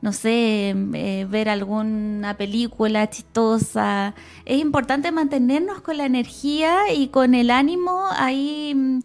no 0.00 0.12
sé, 0.12 0.74
eh, 0.94 1.26
ver 1.30 1.48
alguna 1.48 2.36
película 2.36 3.08
chistosa. 3.08 4.14
Es 4.44 4.58
importante 4.60 5.12
mantenernos 5.12 5.80
con 5.82 5.96
la 5.98 6.06
energía 6.06 6.92
y 6.92 7.08
con 7.08 7.34
el 7.34 7.50
ánimo 7.50 8.06
ahí 8.10 9.00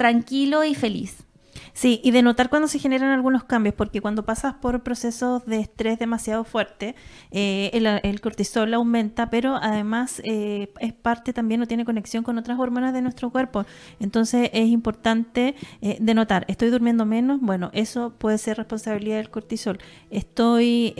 tranquilo 0.00 0.64
y 0.64 0.74
feliz. 0.74 1.24
Sí, 1.72 2.00
y 2.02 2.10
de 2.10 2.22
notar 2.22 2.50
cuando 2.50 2.68
se 2.68 2.78
generan 2.78 3.10
algunos 3.10 3.44
cambios, 3.44 3.74
porque 3.74 4.00
cuando 4.00 4.24
pasas 4.24 4.54
por 4.54 4.82
procesos 4.82 5.44
de 5.46 5.60
estrés 5.60 5.98
demasiado 5.98 6.44
fuerte, 6.44 6.94
eh, 7.30 7.70
el, 7.72 8.20
cortisol 8.20 8.72
aumenta, 8.74 9.30
pero 9.30 9.56
además 9.56 10.20
eh, 10.24 10.72
es 10.80 10.92
parte 10.92 11.32
también 11.32 11.62
o 11.62 11.66
tiene 11.66 11.84
conexión 11.84 12.22
con 12.22 12.38
otras 12.38 12.58
hormonas 12.58 12.92
de 12.92 13.02
nuestro 13.02 13.30
cuerpo. 13.30 13.64
Entonces 13.98 14.50
es 14.52 14.68
importante 14.68 15.54
eh, 15.80 15.96
de 16.00 16.14
notar, 16.14 16.44
estoy 16.48 16.70
durmiendo 16.70 17.06
menos, 17.06 17.40
bueno, 17.40 17.70
eso 17.72 18.14
puede 18.18 18.38
ser 18.38 18.56
responsabilidad 18.58 19.16
del 19.16 19.30
cortisol. 19.30 19.78
Estoy 20.10 20.94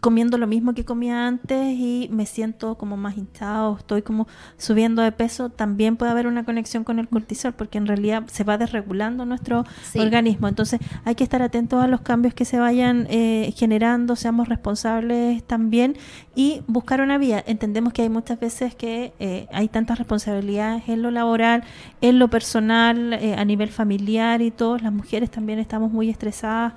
comiendo 0.00 0.38
lo 0.38 0.46
mismo 0.46 0.74
que 0.74 0.84
comía 0.84 1.26
antes 1.26 1.76
y 1.78 2.08
me 2.10 2.26
siento 2.26 2.76
como 2.76 2.96
más 2.96 3.16
hinchado, 3.16 3.76
estoy 3.78 4.02
como 4.02 4.28
subiendo 4.58 5.02
de 5.02 5.12
peso, 5.12 5.48
también 5.48 5.96
puede 5.96 6.12
haber 6.12 6.26
una 6.26 6.44
conexión 6.44 6.84
con 6.84 6.98
el 6.98 7.08
cortisol, 7.08 7.54
porque 7.54 7.78
en 7.78 7.86
realidad 7.86 8.24
se 8.26 8.44
va 8.44 8.58
desregulando 8.58 9.24
nuestro 9.24 9.64
organismo. 10.00 10.48
Entonces 10.48 10.80
hay 11.04 11.14
que 11.14 11.24
estar 11.24 11.42
atentos 11.42 11.82
a 11.82 11.86
los 11.86 12.00
cambios 12.00 12.34
que 12.34 12.44
se 12.44 12.58
vayan 12.58 13.06
eh, 13.10 13.52
generando, 13.56 14.16
seamos 14.16 14.48
responsables 14.48 15.42
también 15.44 15.96
y 16.34 16.62
buscar 16.66 17.00
una 17.00 17.18
vía. 17.18 17.42
Entendemos 17.46 17.92
que 17.92 18.02
hay 18.02 18.08
muchas 18.08 18.40
veces 18.40 18.74
que 18.74 19.12
eh, 19.18 19.46
hay 19.52 19.68
tantas 19.68 19.98
responsabilidades 19.98 20.88
en 20.88 21.02
lo 21.02 21.10
laboral, 21.10 21.64
en 22.00 22.18
lo 22.18 22.28
personal, 22.28 23.12
eh, 23.14 23.34
a 23.36 23.44
nivel 23.44 23.70
familiar 23.70 24.42
y 24.42 24.50
todas 24.50 24.82
las 24.82 24.92
mujeres 24.92 25.30
también 25.30 25.58
estamos 25.58 25.92
muy 25.92 26.10
estresadas, 26.10 26.74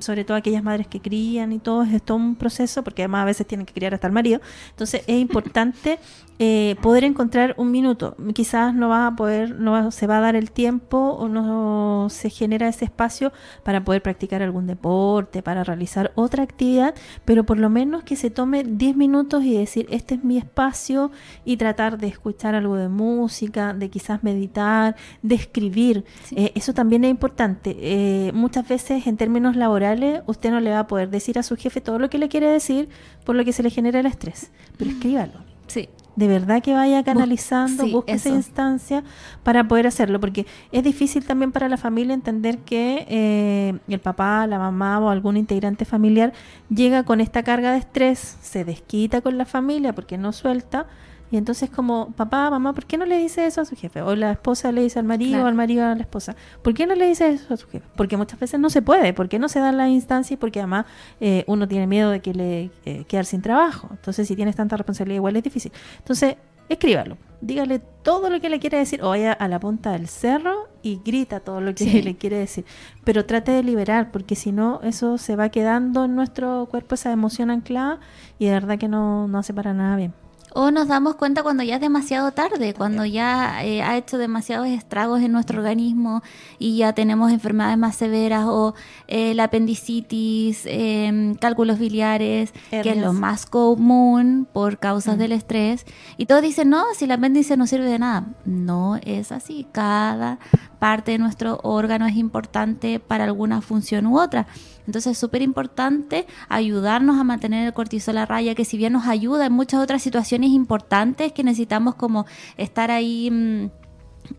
sobre 0.00 0.24
todo 0.24 0.36
aquellas 0.36 0.62
madres 0.62 0.86
que 0.86 1.00
crían 1.00 1.52
y 1.52 1.58
todo, 1.58 1.82
es 1.82 2.02
todo 2.02 2.16
un 2.16 2.36
proceso 2.36 2.82
porque 2.82 3.02
además 3.02 3.22
a 3.22 3.26
veces 3.26 3.46
tienen 3.46 3.66
que 3.66 3.72
criar 3.72 3.94
hasta 3.94 4.06
el 4.06 4.12
marido. 4.12 4.40
Entonces 4.70 5.02
es 5.06 5.20
importante 5.20 5.98
eh, 6.40 6.76
poder 6.82 7.02
encontrar 7.02 7.54
un 7.58 7.72
minuto. 7.72 8.16
Quizás 8.32 8.72
no 8.72 8.88
va 8.88 9.08
a 9.08 9.16
poder, 9.16 9.58
no 9.58 9.90
se 9.90 10.06
va 10.06 10.18
a 10.18 10.20
dar 10.20 10.36
el 10.36 10.52
tiempo 10.52 10.98
o 10.98 11.28
no 11.28 12.08
se 12.10 12.30
genera 12.30 12.68
ese 12.68 12.84
espacio 12.84 13.32
para 13.64 13.84
poder 13.84 14.02
practicar 14.02 14.42
algún 14.42 14.66
deporte, 14.68 15.42
para 15.42 15.64
realizar 15.64 16.12
otra 16.14 16.44
actividad, 16.44 16.94
pero 17.24 17.44
por 17.44 17.58
lo 17.58 17.70
menos 17.70 18.04
que 18.04 18.14
se 18.14 18.30
tome 18.30 18.62
10 18.62 18.96
minutos 18.96 19.42
y 19.42 19.56
decir, 19.56 19.86
este 19.90 20.14
es 20.14 20.24
mi 20.24 20.38
espacio 20.38 21.10
y 21.44 21.56
tratar 21.56 21.98
de 21.98 22.06
escuchar 22.06 22.54
algo 22.54 22.76
de 22.76 22.88
música, 22.88 23.74
de 23.74 23.90
quizás 23.90 24.22
meditar, 24.22 24.94
de 25.22 25.34
escribir. 25.34 26.04
Eh, 26.30 26.52
eso 26.54 26.72
también 26.72 27.04
es 27.04 27.10
importante. 27.10 27.76
Eh, 27.80 28.32
muchas 28.32 28.68
veces 28.68 29.06
en 29.08 29.16
términos 29.16 29.56
laborales 29.56 30.22
usted 30.26 30.50
no 30.50 30.60
le 30.60 30.70
va 30.70 30.80
a 30.80 30.86
poder 30.86 31.10
decir 31.10 31.38
a 31.38 31.42
su 31.42 31.56
jefe 31.56 31.80
todo 31.80 31.98
lo 31.98 32.08
que 32.10 32.18
le 32.18 32.28
quiere 32.28 32.46
decir 32.46 32.88
por 33.24 33.34
lo 33.34 33.44
que 33.44 33.52
se 33.52 33.62
le 33.62 33.70
genera 33.70 33.98
el 34.00 34.06
estrés, 34.06 34.52
pero 34.76 34.90
escríbalo. 34.90 35.40
Sí 35.66 35.88
de 36.18 36.26
verdad 36.26 36.60
que 36.60 36.74
vaya 36.74 37.04
canalizando, 37.04 37.86
busque 37.86 38.10
esa 38.10 38.30
instancia 38.30 39.04
para 39.44 39.68
poder 39.68 39.86
hacerlo, 39.86 40.18
porque 40.18 40.46
es 40.72 40.82
difícil 40.82 41.24
también 41.24 41.52
para 41.52 41.68
la 41.68 41.76
familia 41.76 42.12
entender 42.12 42.58
que 42.58 43.06
eh, 43.08 43.78
el 43.86 44.00
papá, 44.00 44.44
la 44.48 44.58
mamá 44.58 44.98
o 44.98 45.10
algún 45.10 45.36
integrante 45.36 45.84
familiar 45.84 46.32
llega 46.70 47.04
con 47.04 47.20
esta 47.20 47.44
carga 47.44 47.70
de 47.70 47.78
estrés, 47.78 48.36
se 48.42 48.64
desquita 48.64 49.20
con 49.20 49.38
la 49.38 49.44
familia 49.44 49.92
porque 49.92 50.18
no 50.18 50.32
suelta 50.32 50.86
y 51.30 51.36
entonces 51.36 51.68
como, 51.70 52.10
papá, 52.12 52.50
mamá, 52.50 52.72
¿por 52.72 52.86
qué 52.86 52.96
no 52.96 53.04
le 53.04 53.18
dice 53.18 53.46
eso 53.46 53.60
a 53.60 53.64
su 53.64 53.76
jefe? 53.76 54.00
O 54.02 54.16
la 54.16 54.32
esposa 54.32 54.72
le 54.72 54.82
dice 54.82 54.98
al 54.98 55.04
marido 55.04 55.44
o 55.44 55.46
al 55.46 55.54
marido 55.54 55.84
a 55.84 55.94
la 55.94 56.00
esposa. 56.00 56.36
¿Por 56.62 56.74
qué 56.74 56.86
no 56.86 56.94
le 56.94 57.06
dice 57.06 57.28
eso 57.28 57.52
a 57.52 57.56
su 57.56 57.68
jefe? 57.68 57.86
Porque 57.96 58.16
muchas 58.16 58.40
veces 58.40 58.58
no 58.58 58.70
se 58.70 58.82
puede, 58.82 59.12
porque 59.12 59.38
no 59.38 59.48
se 59.48 59.60
dan 59.60 59.76
las 59.76 59.90
instancias 59.90 60.32
y 60.32 60.36
porque 60.36 60.60
además 60.60 60.86
eh, 61.20 61.44
uno 61.46 61.68
tiene 61.68 61.86
miedo 61.86 62.10
de 62.10 62.20
que 62.20 62.32
le 62.32 62.70
eh, 62.84 63.04
quedar 63.06 63.26
sin 63.26 63.42
trabajo. 63.42 63.88
Entonces 63.90 64.26
si 64.26 64.36
tienes 64.36 64.56
tanta 64.56 64.76
responsabilidad 64.76 65.16
igual 65.16 65.36
es 65.36 65.42
difícil. 65.42 65.72
Entonces 65.98 66.36
escríbalo, 66.68 67.16
dígale 67.40 67.78
todo 67.78 68.30
lo 68.30 68.40
que 68.40 68.48
le 68.48 68.58
quiere 68.58 68.78
decir 68.78 69.02
o 69.02 69.08
vaya 69.08 69.32
a 69.32 69.48
la 69.48 69.58
punta 69.58 69.92
del 69.92 70.08
cerro 70.08 70.68
y 70.82 71.00
grita 71.04 71.40
todo 71.40 71.60
lo 71.60 71.74
que 71.74 72.02
le 72.02 72.16
quiere 72.16 72.38
decir. 72.38 72.64
Pero 73.04 73.26
trate 73.26 73.52
de 73.52 73.62
liberar, 73.62 74.10
porque 74.10 74.34
si 74.34 74.52
no, 74.52 74.80
eso 74.82 75.18
se 75.18 75.36
va 75.36 75.48
quedando 75.48 76.04
en 76.04 76.14
nuestro 76.14 76.66
cuerpo, 76.70 76.94
esa 76.94 77.12
emoción 77.12 77.50
anclada, 77.50 78.00
y 78.38 78.46
de 78.46 78.52
verdad 78.52 78.78
que 78.78 78.88
no, 78.88 79.28
no 79.28 79.38
hace 79.38 79.54
para 79.54 79.72
nada 79.72 79.96
bien. 79.96 80.14
O 80.54 80.70
nos 80.70 80.88
damos 80.88 81.14
cuenta 81.16 81.42
cuando 81.42 81.62
ya 81.62 81.76
es 81.76 81.80
demasiado 81.80 82.32
tarde, 82.32 82.74
cuando 82.74 83.04
ya 83.04 83.64
eh, 83.64 83.82
ha 83.82 83.96
hecho 83.96 84.18
demasiados 84.18 84.68
estragos 84.68 85.20
en 85.20 85.32
nuestro 85.32 85.58
organismo 85.58 86.22
y 86.58 86.78
ya 86.78 86.92
tenemos 86.92 87.32
enfermedades 87.32 87.78
más 87.78 87.96
severas 87.96 88.46
o 88.46 88.74
eh, 89.06 89.34
la 89.34 89.44
apendicitis, 89.44 90.62
em, 90.64 91.34
cálculos 91.34 91.78
biliares, 91.78 92.52
que 92.70 92.90
es 92.90 92.96
lo 92.96 93.12
más 93.12 93.46
común 93.46 94.46
por 94.52 94.78
causas 94.78 95.16
mm. 95.16 95.18
del 95.18 95.32
estrés. 95.32 95.86
Y 96.16 96.26
todos 96.26 96.42
dicen, 96.42 96.70
no, 96.70 96.84
si 96.94 97.04
el 97.04 97.12
apéndice 97.12 97.56
no 97.56 97.66
sirve 97.66 97.90
de 97.90 97.98
nada. 97.98 98.26
No 98.44 98.96
es 99.02 99.32
así. 99.32 99.66
Cada 99.72 100.38
parte 100.78 101.12
de 101.12 101.18
nuestro 101.18 101.60
órgano 101.62 102.06
es 102.06 102.16
importante 102.16 103.00
para 103.00 103.24
alguna 103.24 103.60
función 103.60 104.06
u 104.06 104.18
otra. 104.18 104.46
Entonces 104.86 105.12
es 105.12 105.18
súper 105.18 105.42
importante 105.42 106.26
ayudarnos 106.48 107.18
a 107.18 107.24
mantener 107.24 107.66
el 107.66 107.74
cortisol 107.74 108.18
a 108.18 108.26
raya, 108.26 108.54
que 108.54 108.64
si 108.64 108.76
bien 108.76 108.94
nos 108.94 109.06
ayuda 109.06 109.46
en 109.46 109.52
muchas 109.52 109.80
otras 109.82 110.02
situaciones 110.02 110.50
importantes 110.50 111.32
que 111.32 111.44
necesitamos 111.44 111.94
como 111.94 112.26
estar 112.56 112.90
ahí 112.90 113.30
mm, 113.30 113.70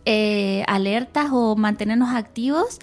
eh, 0.05 0.63
alertas 0.67 1.29
o 1.31 1.55
mantenernos 1.55 2.09
activos, 2.09 2.79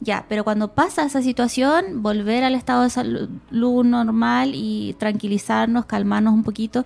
ya, 0.00 0.26
pero 0.28 0.44
cuando 0.44 0.68
pasa 0.74 1.04
esa 1.04 1.22
situación, 1.22 2.02
volver 2.02 2.44
al 2.44 2.54
estado 2.54 2.84
de 2.84 2.90
salud 2.90 3.28
normal 3.50 4.52
y 4.54 4.94
tranquilizarnos, 4.98 5.86
calmarnos 5.86 6.34
un 6.34 6.44
poquito 6.44 6.84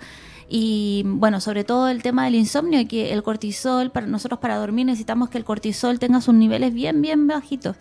y 0.54 1.02
bueno, 1.07 1.40
sobre 1.40 1.64
todo 1.64 1.88
el 1.88 2.02
tema 2.02 2.26
del 2.26 2.35
insomnio, 2.35 2.87
que 2.87 3.14
el 3.14 3.23
cortisol, 3.23 3.90
para 3.90 4.07
nosotros 4.07 4.38
para 4.38 4.57
dormir 4.57 4.85
necesitamos 4.85 5.31
que 5.31 5.38
el 5.38 5.47
cortisol 5.47 5.99
tenga 5.99 6.21
sus 6.21 6.35
niveles 6.35 6.75
bien, 6.75 7.00
bien 7.00 7.26
bajitos. 7.26 7.75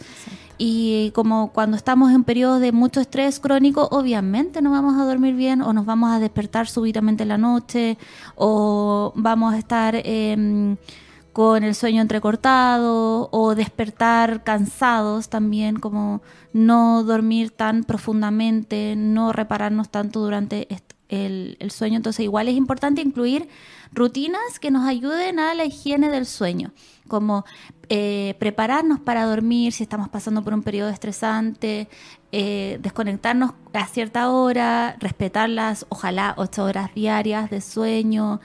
Y 0.57 1.11
como 1.11 1.51
cuando 1.51 1.75
estamos 1.75 2.13
en 2.13 2.23
periodos 2.23 2.61
de 2.61 2.71
mucho 2.71 3.01
estrés 3.01 3.41
crónico, 3.41 3.89
obviamente 3.91 4.61
no 4.61 4.71
vamos 4.71 4.97
a 4.97 5.03
dormir 5.03 5.35
bien 5.35 5.61
o 5.61 5.73
nos 5.73 5.85
vamos 5.85 6.11
a 6.11 6.19
despertar 6.19 6.69
súbitamente 6.69 7.23
en 7.23 7.29
la 7.29 7.37
noche 7.37 7.97
o 8.35 9.11
vamos 9.15 9.53
a 9.53 9.57
estar... 9.57 9.95
Em, 10.05 10.77
con 11.33 11.63
el 11.63 11.75
sueño 11.75 12.01
entrecortado 12.01 13.29
o 13.31 13.55
despertar 13.55 14.43
cansados 14.43 15.29
también, 15.29 15.77
como 15.77 16.21
no 16.53 17.03
dormir 17.03 17.51
tan 17.51 17.83
profundamente, 17.83 18.95
no 18.97 19.31
repararnos 19.31 19.89
tanto 19.89 20.19
durante 20.19 20.67
el, 21.09 21.57
sueño. 21.71 21.97
Entonces 21.97 22.23
igual 22.23 22.47
es 22.47 22.55
importante 22.55 23.01
incluir 23.01 23.47
rutinas 23.93 24.59
que 24.59 24.71
nos 24.71 24.87
ayuden 24.87 25.39
a 25.39 25.53
la 25.53 25.65
higiene 25.65 26.09
del 26.09 26.25
sueño, 26.25 26.71
como 27.07 27.45
eh, 27.89 28.35
prepararnos 28.39 28.99
para 28.99 29.25
dormir 29.25 29.73
si 29.73 29.83
estamos 29.83 30.09
pasando 30.09 30.43
por 30.43 30.53
un 30.53 30.63
periodo 30.63 30.89
estresante, 30.89 31.89
eh, 32.31 32.79
desconectarnos 32.81 33.51
a 33.73 33.85
cierta 33.87 34.29
hora, 34.29 34.95
respetar 34.99 35.49
las 35.49 35.85
ojalá 35.89 36.33
ocho 36.37 36.63
horas 36.63 36.93
diarias 36.93 37.49
de 37.49 37.61
sueño. 37.61 38.39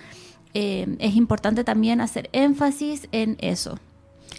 Eh, 0.59 0.97
es 1.01 1.17
importante 1.17 1.65
también 1.65 2.01
hacer 2.01 2.31
énfasis 2.33 3.11
en 3.13 3.37
eso. 3.41 3.79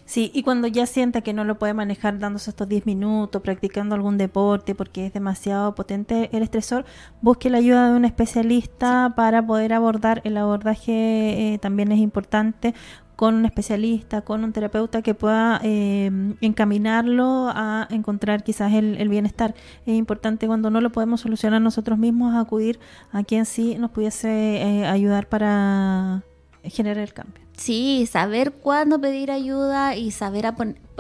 Sí, 0.06 0.32
y 0.34 0.42
cuando 0.42 0.68
ya 0.68 0.88
sienta 0.88 1.22
que 1.22 1.32
no 1.32 1.44
lo 1.44 1.60
puede 1.60 1.76
manejar 1.76 2.18
dándose 2.18 2.50
estos 2.50 2.68
10 2.68 2.88
minutos, 2.88 3.40
practicando 3.44 3.94
algún 3.94 4.18
deporte 4.18 4.74
porque 4.74 5.06
es 5.06 5.14
demasiado 5.14 5.76
potente 5.76 6.36
el 6.36 6.42
estresor, 6.42 6.86
busque 7.22 7.52
la 7.52 7.60
ayuda 7.60 7.92
de 7.92 7.98
un 7.98 8.04
especialista 8.04 9.14
para 9.16 9.46
poder 9.46 9.74
abordar. 9.74 10.22
El 10.24 10.38
abordaje 10.38 11.54
eh, 11.54 11.60
también 11.60 11.92
es 11.92 12.00
importante 12.00 12.74
con 13.18 13.34
un 13.34 13.46
especialista, 13.46 14.22
con 14.22 14.44
un 14.44 14.54
terapeuta 14.54 15.02
que 15.02 15.16
pueda 15.16 15.60
eh, 15.64 16.12
encaminarlo 16.40 17.50
a 17.50 17.88
encontrar 17.90 18.44
quizás 18.44 18.72
el, 18.74 19.10
bienestar. 19.10 19.56
Es 19.88 19.96
importante 19.96 20.46
cuando 20.46 20.70
no 20.70 20.82
lo 20.82 20.92
podemos 20.92 21.22
solucionar 21.22 21.60
nosotros 21.60 21.98
mismos 21.98 22.36
acudir 22.36 22.80
a 23.12 23.24
quien 23.24 23.48
sí 23.48 23.76
nos 23.76 23.90
pudiese 23.90 24.30
eh, 24.30 24.86
ayudar 24.86 25.28
para 25.28 26.24
generar 26.64 27.00
el 27.00 27.12
cambio. 27.12 27.42
Sí, 27.54 28.08
saber 28.10 28.52
cuándo 28.52 29.02
pedir 29.02 29.32
ayuda 29.32 29.96
y 29.96 30.12
saber 30.12 30.54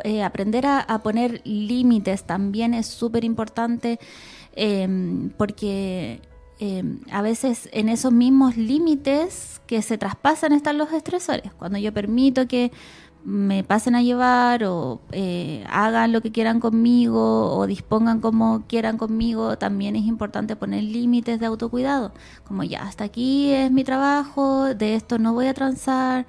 eh, 0.03 0.23
aprender 0.23 0.65
a, 0.65 0.99
poner 1.03 1.41
límites 1.45 2.23
también 2.23 2.73
es 2.73 2.87
súper 2.87 3.25
importante 3.25 3.99
em, 4.55 5.29
porque 5.37 6.19
em, 6.59 6.99
a 7.11 7.21
veces 7.21 7.69
en 7.71 7.89
esos 7.89 8.11
mismos 8.11 8.57
límites 8.57 9.61
que 9.67 9.81
se 9.81 9.97
traspasan 9.97 10.53
están 10.53 10.77
los 10.77 10.91
estresores. 10.91 11.53
Cuando 11.53 11.77
yo 11.77 11.93
permito 11.93 12.47
que 12.47 12.71
me 13.27 13.63
pasen 13.63 13.93
a 13.95 14.01
llevar 14.01 14.63
o 14.63 15.01
eh, 15.11 15.65
hagan 15.69 16.13
lo 16.13 16.21
que 16.21 16.31
quieran 16.31 16.61
conmigo 16.61 17.53
o 17.57 17.67
dispongan 17.67 18.21
como 18.21 18.63
quieran 18.67 18.97
conmigo, 18.97 19.57
también 19.57 19.97
es 19.97 20.05
importante 20.05 20.55
poner 20.55 20.83
límites 20.83 21.37
de 21.39 21.45
autocuidado, 21.45 22.13
como 22.45 22.63
ya, 22.63 22.83
hasta 22.83 23.03
aquí 23.03 23.51
es 23.51 23.69
mi 23.69 23.83
trabajo, 23.83 24.73
de 24.73 24.95
esto 24.95 25.19
no 25.19 25.33
voy 25.33 25.47
a 25.47 25.53
transar. 25.53 26.25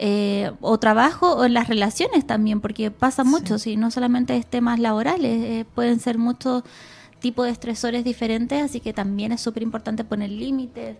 Eh, 0.00 0.50
o 0.60 0.78
trabajo 0.78 1.34
o 1.34 1.44
en 1.44 1.54
las 1.54 1.68
relaciones 1.68 2.26
también, 2.26 2.60
porque 2.60 2.90
pasa 2.90 3.22
mucho, 3.22 3.58
si 3.58 3.76
no 3.76 3.90
solamente 3.92 4.36
es 4.36 4.44
temas 4.44 4.80
laborales, 4.80 5.42
eh, 5.44 5.64
pueden 5.74 6.00
ser 6.00 6.18
muchos 6.18 6.64
tipos 7.24 7.46
de 7.46 7.52
estresores 7.52 8.04
diferentes, 8.04 8.62
así 8.62 8.80
que 8.80 8.92
también 8.92 9.32
es 9.32 9.40
súper 9.40 9.62
importante 9.62 10.04
poner 10.04 10.28
límites, 10.28 10.98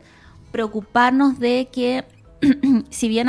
preocuparnos 0.52 1.38
de 1.38 1.68
que 1.70 2.06
si 2.88 3.08
bien 3.08 3.28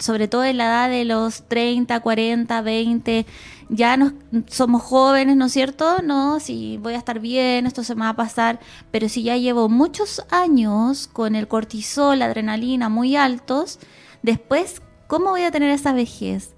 sobre 0.00 0.26
todo 0.26 0.42
en 0.42 0.56
la 0.56 0.64
edad 0.64 0.90
de 0.90 1.04
los 1.04 1.44
30, 1.46 2.00
40, 2.00 2.62
20, 2.62 3.26
ya 3.68 3.96
no 3.96 4.12
somos 4.48 4.82
jóvenes, 4.82 5.36
¿no 5.36 5.44
es 5.44 5.52
cierto? 5.52 5.98
No, 6.02 6.40
si 6.40 6.78
voy 6.78 6.94
a 6.94 6.98
estar 6.98 7.20
bien, 7.20 7.64
esto 7.64 7.84
se 7.84 7.94
me 7.94 8.00
va 8.00 8.08
a 8.08 8.16
pasar, 8.16 8.58
pero 8.90 9.08
si 9.08 9.22
ya 9.22 9.36
llevo 9.36 9.68
muchos 9.68 10.20
años 10.28 11.06
con 11.06 11.36
el 11.36 11.46
cortisol, 11.46 12.18
la 12.18 12.24
adrenalina 12.24 12.88
muy 12.88 13.14
altos, 13.14 13.78
después, 14.22 14.82
¿cómo 15.06 15.30
voy 15.30 15.42
a 15.42 15.52
tener 15.52 15.70
esa 15.70 15.92
vejez? 15.92 16.55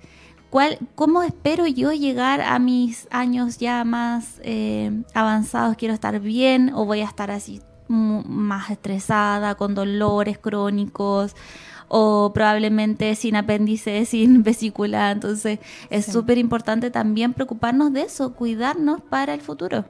¿Cuál, 0.50 0.78
¿Cómo 0.94 1.22
espero 1.22 1.66
yo 1.66 1.92
llegar 1.92 2.40
a 2.40 2.58
mis 2.58 3.06
años 3.10 3.58
ya 3.58 3.84
más 3.84 4.40
eh, 4.42 5.02
avanzados? 5.12 5.76
¿Quiero 5.76 5.92
estar 5.92 6.20
bien 6.20 6.72
o 6.74 6.86
voy 6.86 7.00
a 7.00 7.04
estar 7.04 7.30
así 7.30 7.60
más 7.88 8.70
estresada, 8.70 9.54
con 9.54 9.74
dolores 9.74 10.38
crónicos? 10.38 11.34
o 11.88 12.32
probablemente 12.34 13.14
sin 13.14 13.34
apéndice, 13.34 14.04
sin 14.04 14.42
vesícula. 14.44 15.10
Entonces 15.10 15.58
es 15.90 16.06
súper 16.06 16.38
importante 16.38 16.90
también 16.90 17.32
preocuparnos 17.32 17.92
de 17.92 18.02
eso, 18.02 18.34
cuidarnos 18.34 19.00
para 19.00 19.34
el 19.34 19.40
futuro. 19.40 19.86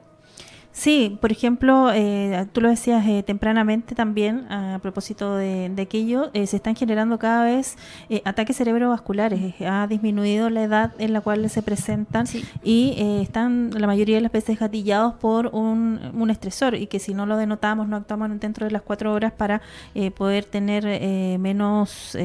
Sí, 0.71 1.17
por 1.19 1.31
ejemplo, 1.31 1.91
eh, 1.93 2.47
tú 2.53 2.61
lo 2.61 2.69
decías 2.69 3.05
eh, 3.05 3.23
tempranamente 3.23 3.95
también, 3.95 4.49
a 4.51 4.79
propósito 4.81 5.35
de, 5.35 5.73
aquello, 5.81 6.29
eh, 6.33 6.47
se 6.47 6.57
están 6.57 6.75
generando 6.75 7.17
cada 7.17 7.43
vez 7.43 7.75
ataques 8.23 8.55
cerebrovasculares. 8.57 9.55
Ha 9.61 9.87
disminuido 9.87 10.49
la 10.49 10.63
edad 10.63 10.93
en 10.99 11.11
la 11.13 11.21
cual 11.21 11.49
se 11.49 11.63
presentan 11.63 12.27
y 12.63 12.95
están 13.21 13.71
la 13.71 13.87
mayoría 13.87 14.15
de 14.15 14.21
las 14.21 14.31
veces 14.31 14.59
gatillados 14.59 15.15
por 15.15 15.47
un, 15.47 15.99
un, 16.13 16.29
estresor 16.29 16.75
y 16.75 16.87
que 16.87 16.99
si 16.99 17.13
no 17.13 17.25
lo 17.25 17.35
denotamos, 17.37 17.87
no 17.87 17.97
actuamos 17.97 18.29
dentro 18.39 18.65
de 18.65 18.71
las 18.71 18.83
cuatro 18.83 19.13
horas 19.13 19.33
para 19.33 19.61
poder 20.15 20.45
tener 20.45 21.39
menos 21.39 22.15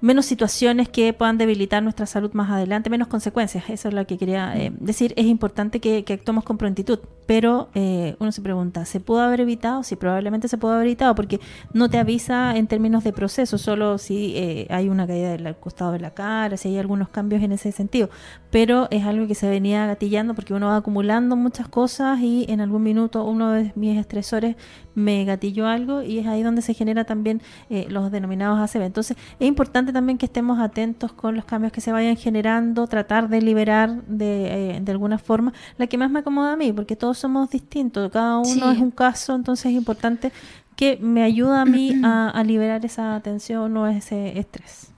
menos 0.00 0.26
situaciones 0.26 0.88
que 0.88 1.12
puedan 1.12 1.38
debilitar 1.38 1.82
nuestra 1.82 2.06
salud 2.06 2.32
más 2.32 2.50
adelante, 2.50 2.90
menos 2.90 3.08
consecuencias. 3.08 3.68
Eso 3.68 3.88
es 3.88 3.94
lo 3.94 4.06
que 4.06 4.16
quería 4.16 4.56
eh, 4.56 4.72
decir. 4.78 5.12
Es 5.16 5.26
importante 5.26 5.80
que, 5.80 6.04
actuemos 6.10 6.44
con 6.44 6.58
prontitud, 6.58 6.98
pero 7.26 7.68
eh, 7.74 8.16
uno 8.18 8.32
se 8.32 8.40
pregunta, 8.40 8.84
¿se 8.84 9.00
pudo 9.00 9.20
haber 9.20 9.40
evitado? 9.42 9.82
Sí, 9.82 9.96
probablemente 9.96 10.48
se 10.48 10.58
pudo 10.58 10.72
haber 10.72 10.86
evitado 10.86 11.14
porque 11.14 11.40
no 11.72 11.88
te 11.88 11.98
avisa 11.98 12.56
en 12.56 12.66
términos 12.66 13.04
de 13.04 13.12
proceso, 13.12 13.58
solo 13.58 13.98
si 13.98 14.32
eh, 14.36 14.66
hay 14.70 14.88
una 14.88 15.06
caída 15.06 15.30
del 15.36 15.54
costado 15.56 15.92
de 15.92 16.00
la 16.00 16.12
cara, 16.12 16.56
si 16.56 16.68
hay 16.68 16.78
algunos 16.78 17.08
cambios 17.08 17.42
en 17.42 17.52
ese 17.52 17.70
sentido. 17.72 18.10
Pero 18.50 18.88
es 18.90 19.04
algo 19.04 19.26
que 19.26 19.34
se 19.34 19.48
venía 19.48 19.86
gatillando 19.86 20.34
porque 20.34 20.54
uno 20.54 20.66
va 20.66 20.76
acumulando 20.76 21.36
muchas 21.36 21.68
cosas 21.68 22.20
y 22.20 22.46
en 22.48 22.60
algún 22.60 22.82
minuto 22.82 23.24
uno 23.24 23.52
de 23.52 23.72
mis 23.76 23.96
estresores 23.96 24.56
me 24.94 25.24
gatilló 25.24 25.68
algo 25.68 26.02
y 26.02 26.18
es 26.18 26.26
ahí 26.26 26.42
donde 26.42 26.62
se 26.62 26.74
genera 26.74 27.04
también 27.04 27.42
los 27.88 28.10
denominados 28.10 28.58
ACV. 28.58 28.82
Entonces, 28.82 29.16
es 29.38 29.46
importante 29.46 29.92
también 29.92 30.18
que 30.18 30.26
estemos 30.26 30.58
atentos 30.58 31.12
con 31.12 31.36
los 31.36 31.44
cambios 31.44 31.72
que 31.72 31.80
se 31.80 31.92
vayan 31.92 32.16
generando, 32.16 32.86
tratar 32.86 33.28
de 33.28 33.40
liberar 33.40 34.02
de, 34.06 34.74
eh, 34.76 34.80
de 34.80 34.92
alguna 34.92 35.18
forma 35.18 35.52
la 35.78 35.86
que 35.86 35.96
más 35.96 36.10
me 36.10 36.20
acomoda 36.20 36.52
a 36.52 36.56
mí, 36.56 36.72
porque 36.72 36.96
todos 36.96 37.18
somos 37.18 37.50
distintos, 37.50 38.10
cada 38.10 38.38
uno 38.38 38.72
es 38.72 38.78
un 38.78 38.90
caso, 38.90 39.34
entonces 39.34 39.66
es 39.66 39.72
importante 39.72 40.32
que 40.76 40.96
me 40.96 41.22
ayuda 41.22 41.60
a 41.60 41.64
mí 41.66 42.00
a, 42.02 42.42
liberar 42.42 42.84
esa 42.86 43.20
tensión 43.20 43.76
o 43.76 43.86
ese 43.86 44.38
estrés. 44.38 44.89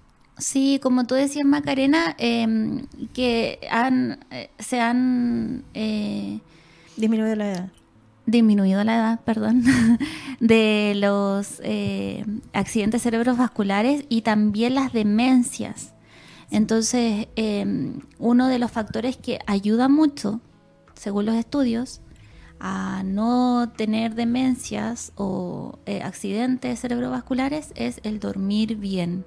Sí, 0.43 0.81
como 0.83 1.07
tú 1.07 1.15
decías, 1.15 1.47
Macarena, 1.47 2.17
em, 2.19 2.87
que 3.15 3.61
han, 3.71 4.25
eh, 4.31 4.51
se 4.59 4.81
han... 4.81 5.65
Eh, 5.73 6.41
disminuido 6.97 7.37
la 7.37 7.53
edad 7.53 7.71
disminuido 8.27 8.83
la 8.85 8.97
edad, 8.97 9.21
perdón, 9.25 9.63
de 10.41 10.95
los 10.97 11.61
eh, 11.65 12.25
accidentes 12.53 13.03
cerebrovasculares 13.03 14.05
y 14.09 14.23
también 14.23 14.75
las 14.75 14.93
demencias. 14.93 15.95
Entonces, 16.51 17.29
em, 17.37 18.01
uno 18.19 18.49
de 18.49 18.59
los 18.59 18.71
factores 18.71 19.17
que 19.17 19.39
ayuda 19.47 19.89
mucho, 19.89 20.41
según 20.95 21.27
los 21.27 21.35
estudios, 21.35 22.01
a 22.61 23.03
no 23.05 23.73
tener 23.77 24.15
demencias 24.15 25.13
o 25.17 25.81
eh, 25.85 26.01
accidentes 26.03 26.81
cerebrovasculares 26.81 27.73
es 27.75 28.01
el 28.05 28.21
dormir 28.21 28.77
bien. 28.77 29.25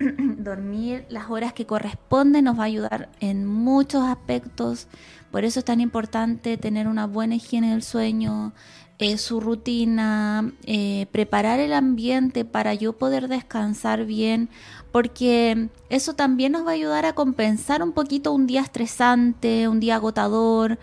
dormir 0.38 1.04
las 1.10 1.30
horas 1.30 1.52
que 1.52 1.66
corresponden 1.66 2.44
nos 2.44 2.58
va 2.58 2.62
a 2.62 2.66
ayudar 2.66 3.10
en 3.20 3.46
muchos 3.46 4.02
aspectos. 4.04 4.88
Por 5.30 5.44
eso 5.44 5.60
es 5.60 5.64
tan 5.64 5.80
importante 5.80 6.56
tener 6.56 6.88
una 6.88 7.06
buena 7.06 7.34
higiene 7.34 7.70
del 7.70 7.82
sueño, 7.82 8.52
eh, 8.98 9.18
su 9.18 9.40
rutina, 9.40 10.52
eh, 10.64 11.06
preparar 11.12 11.60
el 11.60 11.72
ambiente 11.72 12.44
para 12.44 12.74
yo 12.74 12.94
poder 12.94 13.28
descansar 13.28 14.06
bien, 14.06 14.48
porque 14.90 15.68
eso 15.88 16.14
también 16.14 16.52
nos 16.52 16.66
va 16.66 16.70
a 16.70 16.74
ayudar 16.74 17.06
a 17.06 17.12
compensar 17.12 17.82
un 17.82 17.92
poquito 17.92 18.32
un 18.32 18.46
día 18.46 18.62
estresante, 18.62 19.68
un 19.68 19.80
día 19.80 19.96
agotador. 19.96 20.78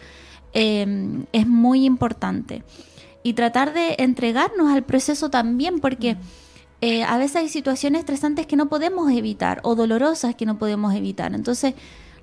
Em, 0.53 1.25
es 1.33 1.45
muy 1.47 1.85
importante. 1.85 2.63
Y 3.21 3.33
tratar 3.33 3.73
de 3.73 3.95
entregarnos 3.99 4.71
al 4.71 4.83
proceso 4.83 5.29
también, 5.29 5.79
porque 5.79 6.15
mm. 6.15 6.19
Eh, 6.81 7.03
a 7.03 7.17
veces 7.17 7.37
hay 7.37 7.49
situaciones 7.49 7.99
estresantes 7.99 8.45
que 8.45 8.55
no 8.55 8.69
podemos 8.69 9.11
evitar 9.11 9.59
o 9.63 9.75
dolorosas 9.75 10.35
que 10.35 10.45
no 10.45 10.57
podemos 10.57 10.93
evitar. 10.93 11.33
Entonces, 11.33 11.73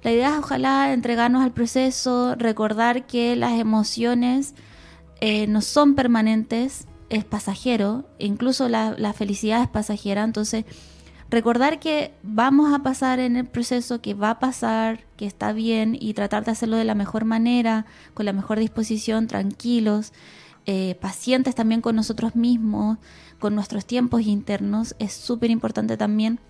la 0.02 0.12
idea 0.12 0.32
es 0.34 0.38
ojalá 0.38 0.92
entregarnos 0.92 1.42
al 1.42 1.52
proceso, 1.52 2.34
recordar 2.36 3.06
que 3.06 3.36
las 3.36 3.58
emociones 3.58 4.54
eh, 5.20 5.46
no 5.46 5.60
son 5.62 5.94
permanentes, 5.94 6.86
es 7.08 7.24
pasajero, 7.24 8.04
incluso 8.18 8.68
la, 8.68 9.12
felicidad 9.14 9.62
es 9.62 9.68
pasajera, 9.68 10.22
entonces 10.24 10.64
recordar 11.30 11.80
que 11.80 12.12
vamos 12.22 12.72
a 12.74 12.82
pasar 12.82 13.18
en 13.18 13.36
el 13.36 13.46
proceso, 13.46 14.00
que 14.00 14.14
va 14.14 14.30
a 14.30 14.38
pasar, 14.38 15.04
que 15.16 15.26
está 15.26 15.52
bien 15.52 15.96
y 15.98 16.14
tratar 16.14 16.44
de 16.44 16.52
hacerlo 16.52 16.76
de 16.76 16.84
la 16.84 16.94
mejor 16.94 17.24
manera, 17.24 17.86
con 18.12 18.26
la 18.26 18.32
mejor 18.32 18.58
disposición, 18.58 19.26
tranquilos, 19.26 20.12
eh, 20.66 20.96
pacientes 21.00 21.54
también 21.54 21.80
con 21.80 21.96
nosotros 21.96 22.36
mismos, 22.36 22.98
con 23.44 23.54
nuestros 23.54 23.84
tiempos 23.84 24.22
internos, 24.22 24.96
es 24.98 25.12
súper 25.12 25.50
importante 25.50 25.98
también 25.98 26.40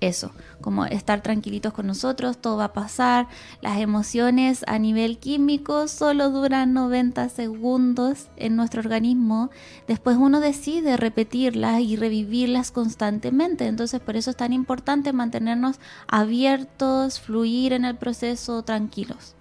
eso, 0.00 0.32
como 0.62 0.86
estar 0.86 1.20
tranquilitos 1.20 1.74
con 1.74 1.86
nosotros, 1.86 2.38
todo 2.38 2.56
va 2.56 2.64
a 2.64 2.72
pasar, 2.72 3.28
las 3.60 3.78
emociones 3.78 4.64
a 4.66 4.78
nivel 4.78 5.18
químico 5.18 5.86
solo 5.86 6.30
duran 6.30 6.72
90 6.72 7.28
segundos 7.28 8.28
en 8.36 8.56
nuestro 8.56 8.80
organismo, 8.80 9.50
después 9.86 10.16
uno 10.16 10.40
decide 10.40 10.96
repetirlas 10.96 11.82
y 11.82 11.96
revivirlas 11.96 12.70
constantemente, 12.70 13.66
entonces 13.66 14.00
por 14.00 14.16
eso 14.16 14.30
es 14.30 14.36
tan 14.36 14.54
importante 14.54 15.12
mantenernos 15.12 15.78
abiertos, 16.06 17.20
fluir 17.20 17.74
en 17.74 17.84
el 17.84 17.96
proceso, 17.96 18.62
tranquilos. 18.62 19.34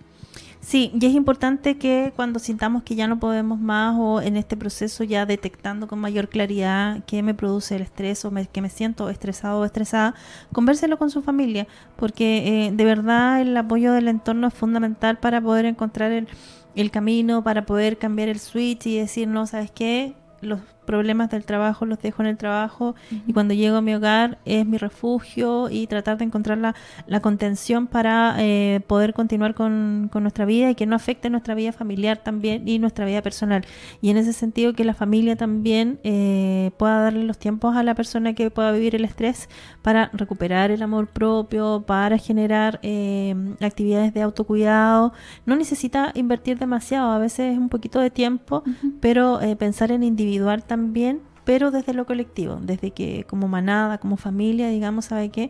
Sí, 0.67 0.91
y 0.99 1.06
es 1.06 1.13
importante 1.13 1.77
que 1.77 2.12
cuando 2.13 2.39
sintamos 2.39 2.84
que 2.84 2.95
ya 2.95 3.08
no 3.08 3.21
podemos 3.21 3.58
más 3.58 3.95
o 3.97 4.21
en 4.21 4.36
este 4.36 4.58
proceso 4.58 5.06
ya 5.06 5.25
detectando 5.25 5.88
con 5.88 5.97
mayor 5.97 6.27
claridad 6.27 7.06
qué 7.08 7.23
me 7.23 7.34
produce 7.34 7.77
el 7.77 7.84
estrés 7.84 8.25
o 8.25 8.34
que 8.51 8.62
me 8.62 8.69
siento 8.69 9.10
estresado 9.10 9.62
o 9.62 9.63
estresada, 9.63 10.13
convérselo 10.51 10.97
con 10.97 11.10
su 11.10 11.21
familia, 11.21 11.67
porque 11.95 12.65
eh, 12.67 12.71
de 12.73 12.84
verdad 12.84 13.39
el 13.39 13.56
apoyo 13.56 13.93
del 13.93 14.10
entorno 14.10 14.47
es 14.47 14.53
fundamental 14.53 15.19
para 15.19 15.39
poder 15.39 15.63
encontrar 15.63 16.12
el, 16.12 16.27
el 16.75 16.91
camino, 16.91 17.45
para 17.45 17.65
poder 17.65 17.97
cambiar 17.97 18.27
el 18.27 18.39
switch 18.39 18.88
y 18.88 18.97
decir, 18.97 19.30
no, 19.30 19.47
¿sabes 19.47 19.71
qué? 19.71 20.15
Los 20.41 20.60
problemas 20.88 21.30
del 21.30 21.43
trabajo 21.45 21.86
los 21.86 22.00
dejo 22.00 22.23
en 22.23 22.30
el 22.30 22.38
trabajo 22.38 22.95
y 23.28 23.34
cuando 23.34 23.54
llego 23.54 23.76
a 23.76 23.82
mi 23.82 23.93
hogar 23.93 24.39
es 24.45 24.65
mi 24.65 24.78
refugio 24.78 25.69
y 25.69 25.86
tratar 25.86 26.17
de 26.17 26.23
encontrar 26.23 26.58
la, 26.58 26.76
la 27.06 27.19
contención 27.19 27.86
para 27.88 28.36
eh, 28.39 28.80
poder 28.88 29.13
continuar 29.13 29.54
con, 29.54 30.10
con, 30.12 30.23
nuestra 30.23 30.45
vida 30.45 30.71
y 30.71 30.76
que 30.76 30.86
no 30.86 30.95
afecte 30.95 31.30
nuestra 31.30 31.56
vida 31.56 31.73
familiar 31.73 32.17
también 32.17 32.67
y 32.67 32.80
nuestra 32.80 33.06
vida 33.06 33.21
personal. 33.21 33.65
Y 34.02 34.10
en 34.10 34.17
ese 34.17 34.32
sentido 34.32 34.73
que 34.73 34.86
la 34.86 34.93
familia 34.93 35.36
también 35.36 36.00
eh, 36.04 36.71
pueda 36.78 37.02
darle 37.02 37.26
los 37.26 37.38
tiempos 37.38 37.76
a 37.76 37.84
la 37.84 37.93
persona 37.93 38.34
que 38.34 38.50
pueda 38.50 38.71
vivir 38.71 38.95
el 38.95 39.04
estrés 39.04 39.50
para 39.82 40.10
recuperar 40.13 40.71
el 40.71 40.82
amor 40.82 41.08
propio, 41.08 41.84
para 41.86 42.17
generar 42.17 42.80
eh, 42.82 43.36
actividades 43.60 44.13
de 44.13 44.21
autocuidado. 44.21 45.12
No 45.45 45.58
necesita 45.58 46.12
invertir 46.15 46.58
demasiado, 46.58 47.12
a 47.12 47.19
veces 47.19 47.54
es 47.54 47.58
un 47.58 47.67
poquito 47.67 48.00
de 48.00 48.10
tiempo, 48.10 48.63
pero 49.02 49.41
pensar 49.60 49.91
en 49.91 50.04
individual 50.04 50.63
también 50.63 50.76
también, 50.77 51.21
pero 51.43 51.71
desde 51.71 51.93
lo 51.93 52.05
colectivo, 52.05 52.59
desde 52.61 52.91
que 52.91 53.23
como 53.27 53.47
manada, 53.47 53.97
como 53.97 54.15
familia, 54.15 54.69
digamos, 54.69 55.05
¿sabe 55.05 55.29
qué? 55.29 55.49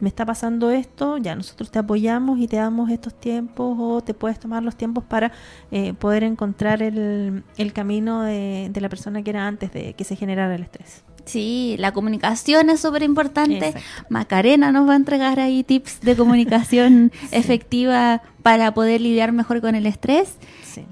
Me 0.00 0.08
está 0.08 0.26
pasando 0.26 0.70
esto, 0.70 1.16
ya 1.16 1.34
nosotros 1.34 1.70
te 1.70 1.78
apoyamos 1.78 2.38
y 2.38 2.48
te 2.48 2.56
damos 2.56 2.90
estos 2.90 3.14
tiempos 3.18 3.76
o 3.80 4.02
te 4.02 4.12
puedes 4.12 4.38
tomar 4.38 4.62
los 4.62 4.76
tiempos 4.76 5.04
para 5.04 5.32
eh, 5.70 5.94
poder 5.94 6.22
encontrar 6.24 6.82
el, 6.82 7.44
el 7.56 7.72
camino 7.72 8.22
de 8.22 8.78
la 8.78 8.88
persona 8.88 9.22
que 9.22 9.30
era 9.30 9.46
antes 9.46 9.72
de 9.72 9.94
que 9.94 10.04
se 10.04 10.16
generara 10.16 10.54
el 10.54 10.62
estrés. 10.62 11.04
Sí, 11.28 11.76
la 11.78 11.92
comunicación 11.92 12.70
es 12.70 12.80
súper 12.80 13.02
importante. 13.02 13.74
Macarena 14.08 14.72
nos 14.72 14.88
va 14.88 14.94
a 14.94 14.96
entregar 14.96 15.38
ahí 15.40 15.62
tips 15.62 16.00
de 16.00 16.16
comunicación 16.16 17.12
efectiva 17.32 18.22
para 18.42 18.72
poder 18.72 19.02
lidiar 19.02 19.32
mejor 19.32 19.60
con 19.60 19.74
el 19.74 19.84
estrés. 19.84 20.36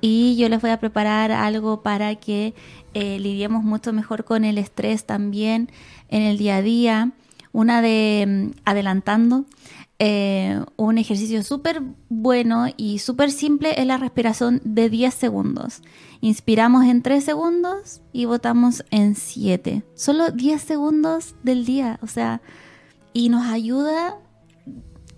Y 0.03 0.37
yo 0.37 0.51
les 0.51 0.61
voy 0.61 0.72
a 0.72 0.79
preparar 0.79 1.33
algo 1.33 1.83
para 1.83 2.16
que 2.16 2.53
eh, 2.92 3.18
lidiemos 3.18 3.64
mucho 3.64 3.94
mejor 3.94 4.25
con 4.25 4.44
el 4.44 4.59
estrés 4.59 5.07
también 5.07 5.70
en 6.11 6.20
el 6.20 6.37
día 6.37 6.57
a 6.57 6.62
día. 6.62 7.12
Una 7.53 7.81
de 7.81 8.27
mm, 8.27 8.59
adelantando, 8.66 9.46
eh, 9.98 10.62
un 10.76 10.98
ejercicio 10.98 11.42
súper 11.42 11.82
bueno 12.11 12.66
y 12.76 12.98
súper 12.98 13.30
simple 13.30 13.80
es 13.80 13.87
la 13.87 13.96
respiración 13.96 14.61
de 14.62 14.90
10 14.90 15.14
segundos. 15.14 15.82
Inspiramos 16.20 16.85
en 16.85 17.02
3 17.02 17.24
segundos 17.24 18.02
y 18.12 18.26
botamos 18.26 18.85
en 18.90 19.14
7. 19.14 19.85
Solo 19.94 20.30
10 20.30 20.61
segundos 20.61 21.35
del 21.42 21.64
día, 21.64 21.98
o 22.02 22.06
sea, 22.09 22.42
y 23.14 23.30
nos 23.30 23.46
ayuda 23.46 24.18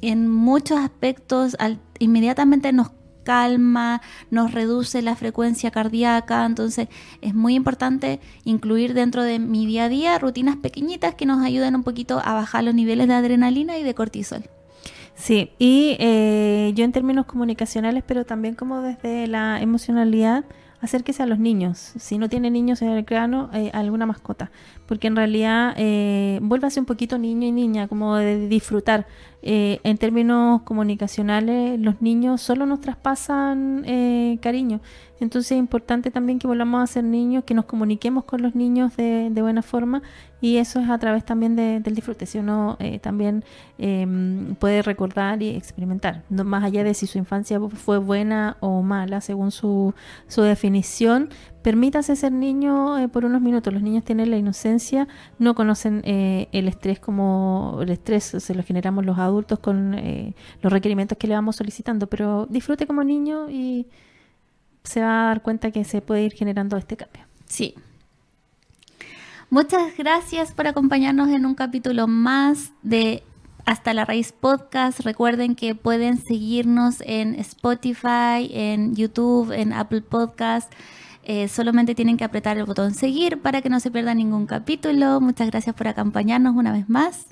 en 0.01 0.31
muchos 0.31 0.79
aspectos, 0.79 1.57
al, 1.59 1.81
inmediatamente 1.99 2.73
nos 2.73 2.93
calma, 3.25 4.01
nos 4.31 4.53
reduce 4.53 5.03
la 5.03 5.17
frecuencia 5.17 5.73
cardíaca, 5.73 6.47
entonces 6.47 6.89
es 7.21 7.35
muy 7.35 7.57
importante 7.57 8.21
incluir 8.45 8.95
dentro 8.95 9.25
de 9.25 9.41
mi 9.41 9.67
día 9.67 9.85
a 9.85 9.89
día 9.89 10.19
rutinas 10.19 10.57
pequeñitas 10.57 11.17
que 11.17 11.27
nos 11.27 11.45
ayuden 11.45 11.75
un 11.75 11.83
poquito 11.83 12.23
a 12.25 12.33
bajar 12.33 12.63
los 12.63 12.75
niveles 12.75 13.09
de 13.09 13.15
adrenalina 13.15 13.77
y 13.77 13.83
de 13.83 13.95
cortisol. 13.95 14.45
Sí, 15.19 15.51
y 15.59 15.97
eh, 15.99 16.73
yo 16.77 16.85
en 16.85 16.93
términos 16.93 17.27
comunicacionales, 17.27 18.05
pero 18.07 18.25
también 18.25 18.55
como 18.55 18.83
desde 18.83 19.27
la 19.27 19.61
emocionalidad, 19.61 20.45
acérquese 20.81 21.25
a 21.25 21.27
los 21.27 21.41
niños. 21.41 21.93
Si 21.99 22.19
no 22.19 22.29
tiene 22.29 22.53
niños 22.53 22.83
en 22.83 22.91
el 22.91 23.05
cráneo, 23.05 23.51
eh, 23.53 23.71
alguna 23.75 24.07
mascota. 24.07 24.53
Porque 24.87 25.09
en 25.09 25.17
realidad 25.17 25.75
eh, 25.77 26.39
vuélvase 26.41 26.79
un 26.79 26.87
poquito 26.87 27.19
niño 27.19 27.49
y 27.49 27.53
niña, 27.53 27.89
como 27.89 28.15
de 28.15 28.47
disfrutar. 28.47 29.07
Eh, 29.43 29.81
en 29.85 29.99
términos 29.99 30.63
comunicacionales, 30.63 31.79
los 31.79 32.03
niños 32.03 32.41
solo 32.41 32.67
nos 32.67 32.81
traspasan 32.81 33.85
eh, 33.87 34.39
cariño. 34.41 34.81
Entonces 35.21 35.53
es 35.53 35.59
importante 35.59 36.11
también 36.11 36.39
que 36.39 36.47
volvamos 36.47 36.83
a 36.83 36.87
ser 36.87 37.05
niños, 37.05 37.45
que 37.45 37.55
nos 37.55 37.65
comuniquemos 37.65 38.25
con 38.25 38.43
los 38.43 38.55
niños 38.55 38.97
de, 38.97 39.31
buena 39.41 39.63
forma 39.63 40.03
y 40.41 40.59
eso 40.59 40.81
es 40.81 40.89
a 40.91 40.99
través 40.99 41.25
también 41.25 41.57
del 41.57 41.95
disfrute. 41.95 42.27
Si 42.27 42.39
uno 42.39 42.77
eh, 42.79 42.99
también 43.01 43.45
em, 43.79 44.55
puede 44.57 44.83
recordar 44.83 45.43
y 45.43 45.51
experimentar, 45.51 46.23
más 46.31 46.63
allá 46.63 46.85
de 46.85 46.95
si 46.95 47.07
su 47.07 47.19
infancia 47.19 47.61
fue 47.61 47.99
buena 47.99 48.57
o 48.61 48.83
mala, 48.83 49.21
según 49.21 49.51
su, 49.51 49.95
su 50.29 50.43
definición, 50.43 51.31
permítase 51.63 52.17
ser 52.17 52.33
niño 52.33 52.99
eh, 52.99 53.09
por 53.09 53.25
unos 53.25 53.41
minutos. 53.41 53.73
Los 53.73 53.83
niños 53.83 54.05
tienen 54.05 54.31
la 54.31 54.37
inocencia, 54.37 55.09
no 55.39 55.55
conocen 55.55 56.03
eh, 56.05 56.49
el 56.53 56.69
estrés 56.69 57.01
como 57.01 57.79
el 57.81 57.91
estrés 57.91 58.25
se 58.39 58.55
lo 58.55 58.63
generamos 58.63 59.05
los 59.05 59.19
adultos 59.19 59.59
con 59.59 59.95
eh, 59.95 60.35
los 60.63 60.73
requerimientos 60.73 61.19
que 61.19 61.27
le 61.27 61.35
vamos 61.35 61.57
solicitando, 61.57 62.07
pero 62.07 62.47
disfrute 62.49 62.87
como 62.87 63.05
niño 63.05 63.51
y 63.51 63.87
se 64.85 65.03
va 65.03 65.25
a 65.25 65.27
dar 65.27 65.43
cuenta 65.43 65.71
que 65.71 65.85
se 65.85 66.01
puede 66.01 66.23
ir 66.23 66.33
generando 66.33 66.77
este 66.77 66.97
cambio. 66.97 67.25
Sí. 67.47 67.75
Muchas 69.51 69.97
gracias 69.97 70.53
por 70.53 70.67
acompañarnos 70.67 71.29
en 71.31 71.47
un 71.47 71.55
capítulo 71.55 72.07
más 72.07 72.73
de 72.83 73.23
hasta 73.65 73.93
la 73.93 74.05
Raíz 74.07 74.33
Podcast. 74.33 75.01
Recuerden 75.01 75.55
que 75.55 75.75
pueden 75.75 76.19
seguirnos 76.19 77.03
en 77.03 77.35
Spotify, 77.35 78.49
en 78.51 78.95
YouTube, 78.95 79.53
en 79.53 79.75
Apple 79.75 80.01
Podcast. 80.01 80.73
Eh, 81.31 81.47
solamente 81.49 81.95
tienen 81.95 82.17
que 82.17 82.25
apretar 82.25 82.57
el 82.57 82.65
botón 82.65 82.95
seguir 82.95 83.43
para 83.43 83.61
que 83.61 83.69
no 83.69 83.81
se 83.81 83.91
pierda 83.91 84.15
ningún 84.15 84.47
capítulo. 84.47 85.21
Muchas 85.21 85.51
gracias 85.51 85.77
por 85.77 85.87
acompañarnos 85.87 86.57
una 86.57 86.73
vez 86.73 86.89
más. 86.89 87.27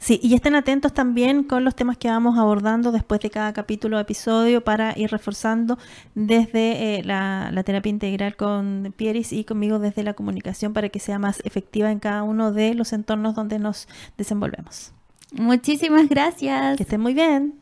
Sí, 0.00 0.18
y 0.20 0.34
estén 0.34 0.56
atentos 0.56 0.92
también 0.92 1.44
con 1.44 1.62
los 1.62 1.76
temas 1.76 1.96
que 1.96 2.08
vamos 2.08 2.36
abordando 2.36 2.90
después 2.90 3.20
de 3.20 3.30
cada 3.30 3.52
capítulo 3.52 3.98
o 3.98 4.00
episodio 4.00 4.64
para 4.64 4.98
ir 4.98 5.12
reforzando 5.12 5.78
desde 6.16 6.98
eh, 6.98 7.04
la, 7.04 7.50
la, 7.52 7.62
terapia 7.62 7.90
integral 7.90 8.34
con 8.34 8.92
Pieris 8.96 9.32
y 9.32 9.44
conmigo 9.44 9.78
desde 9.78 10.02
la 10.02 10.14
comunicación 10.14 10.72
para 10.72 10.88
que 10.88 10.98
sea 10.98 11.20
más 11.20 11.40
efectiva 11.44 11.92
en 11.92 12.00
cada 12.00 12.24
uno 12.24 12.50
de 12.50 12.74
los 12.74 12.92
entornos 12.92 13.36
donde 13.36 13.60
nos 13.60 13.86
desenvolvemos. 14.18 14.92
Muchísimas 15.32 16.08
gracias. 16.08 16.78
Que 16.78 16.82
estén 16.82 17.00
muy 17.00 17.14
bien. 17.14 17.60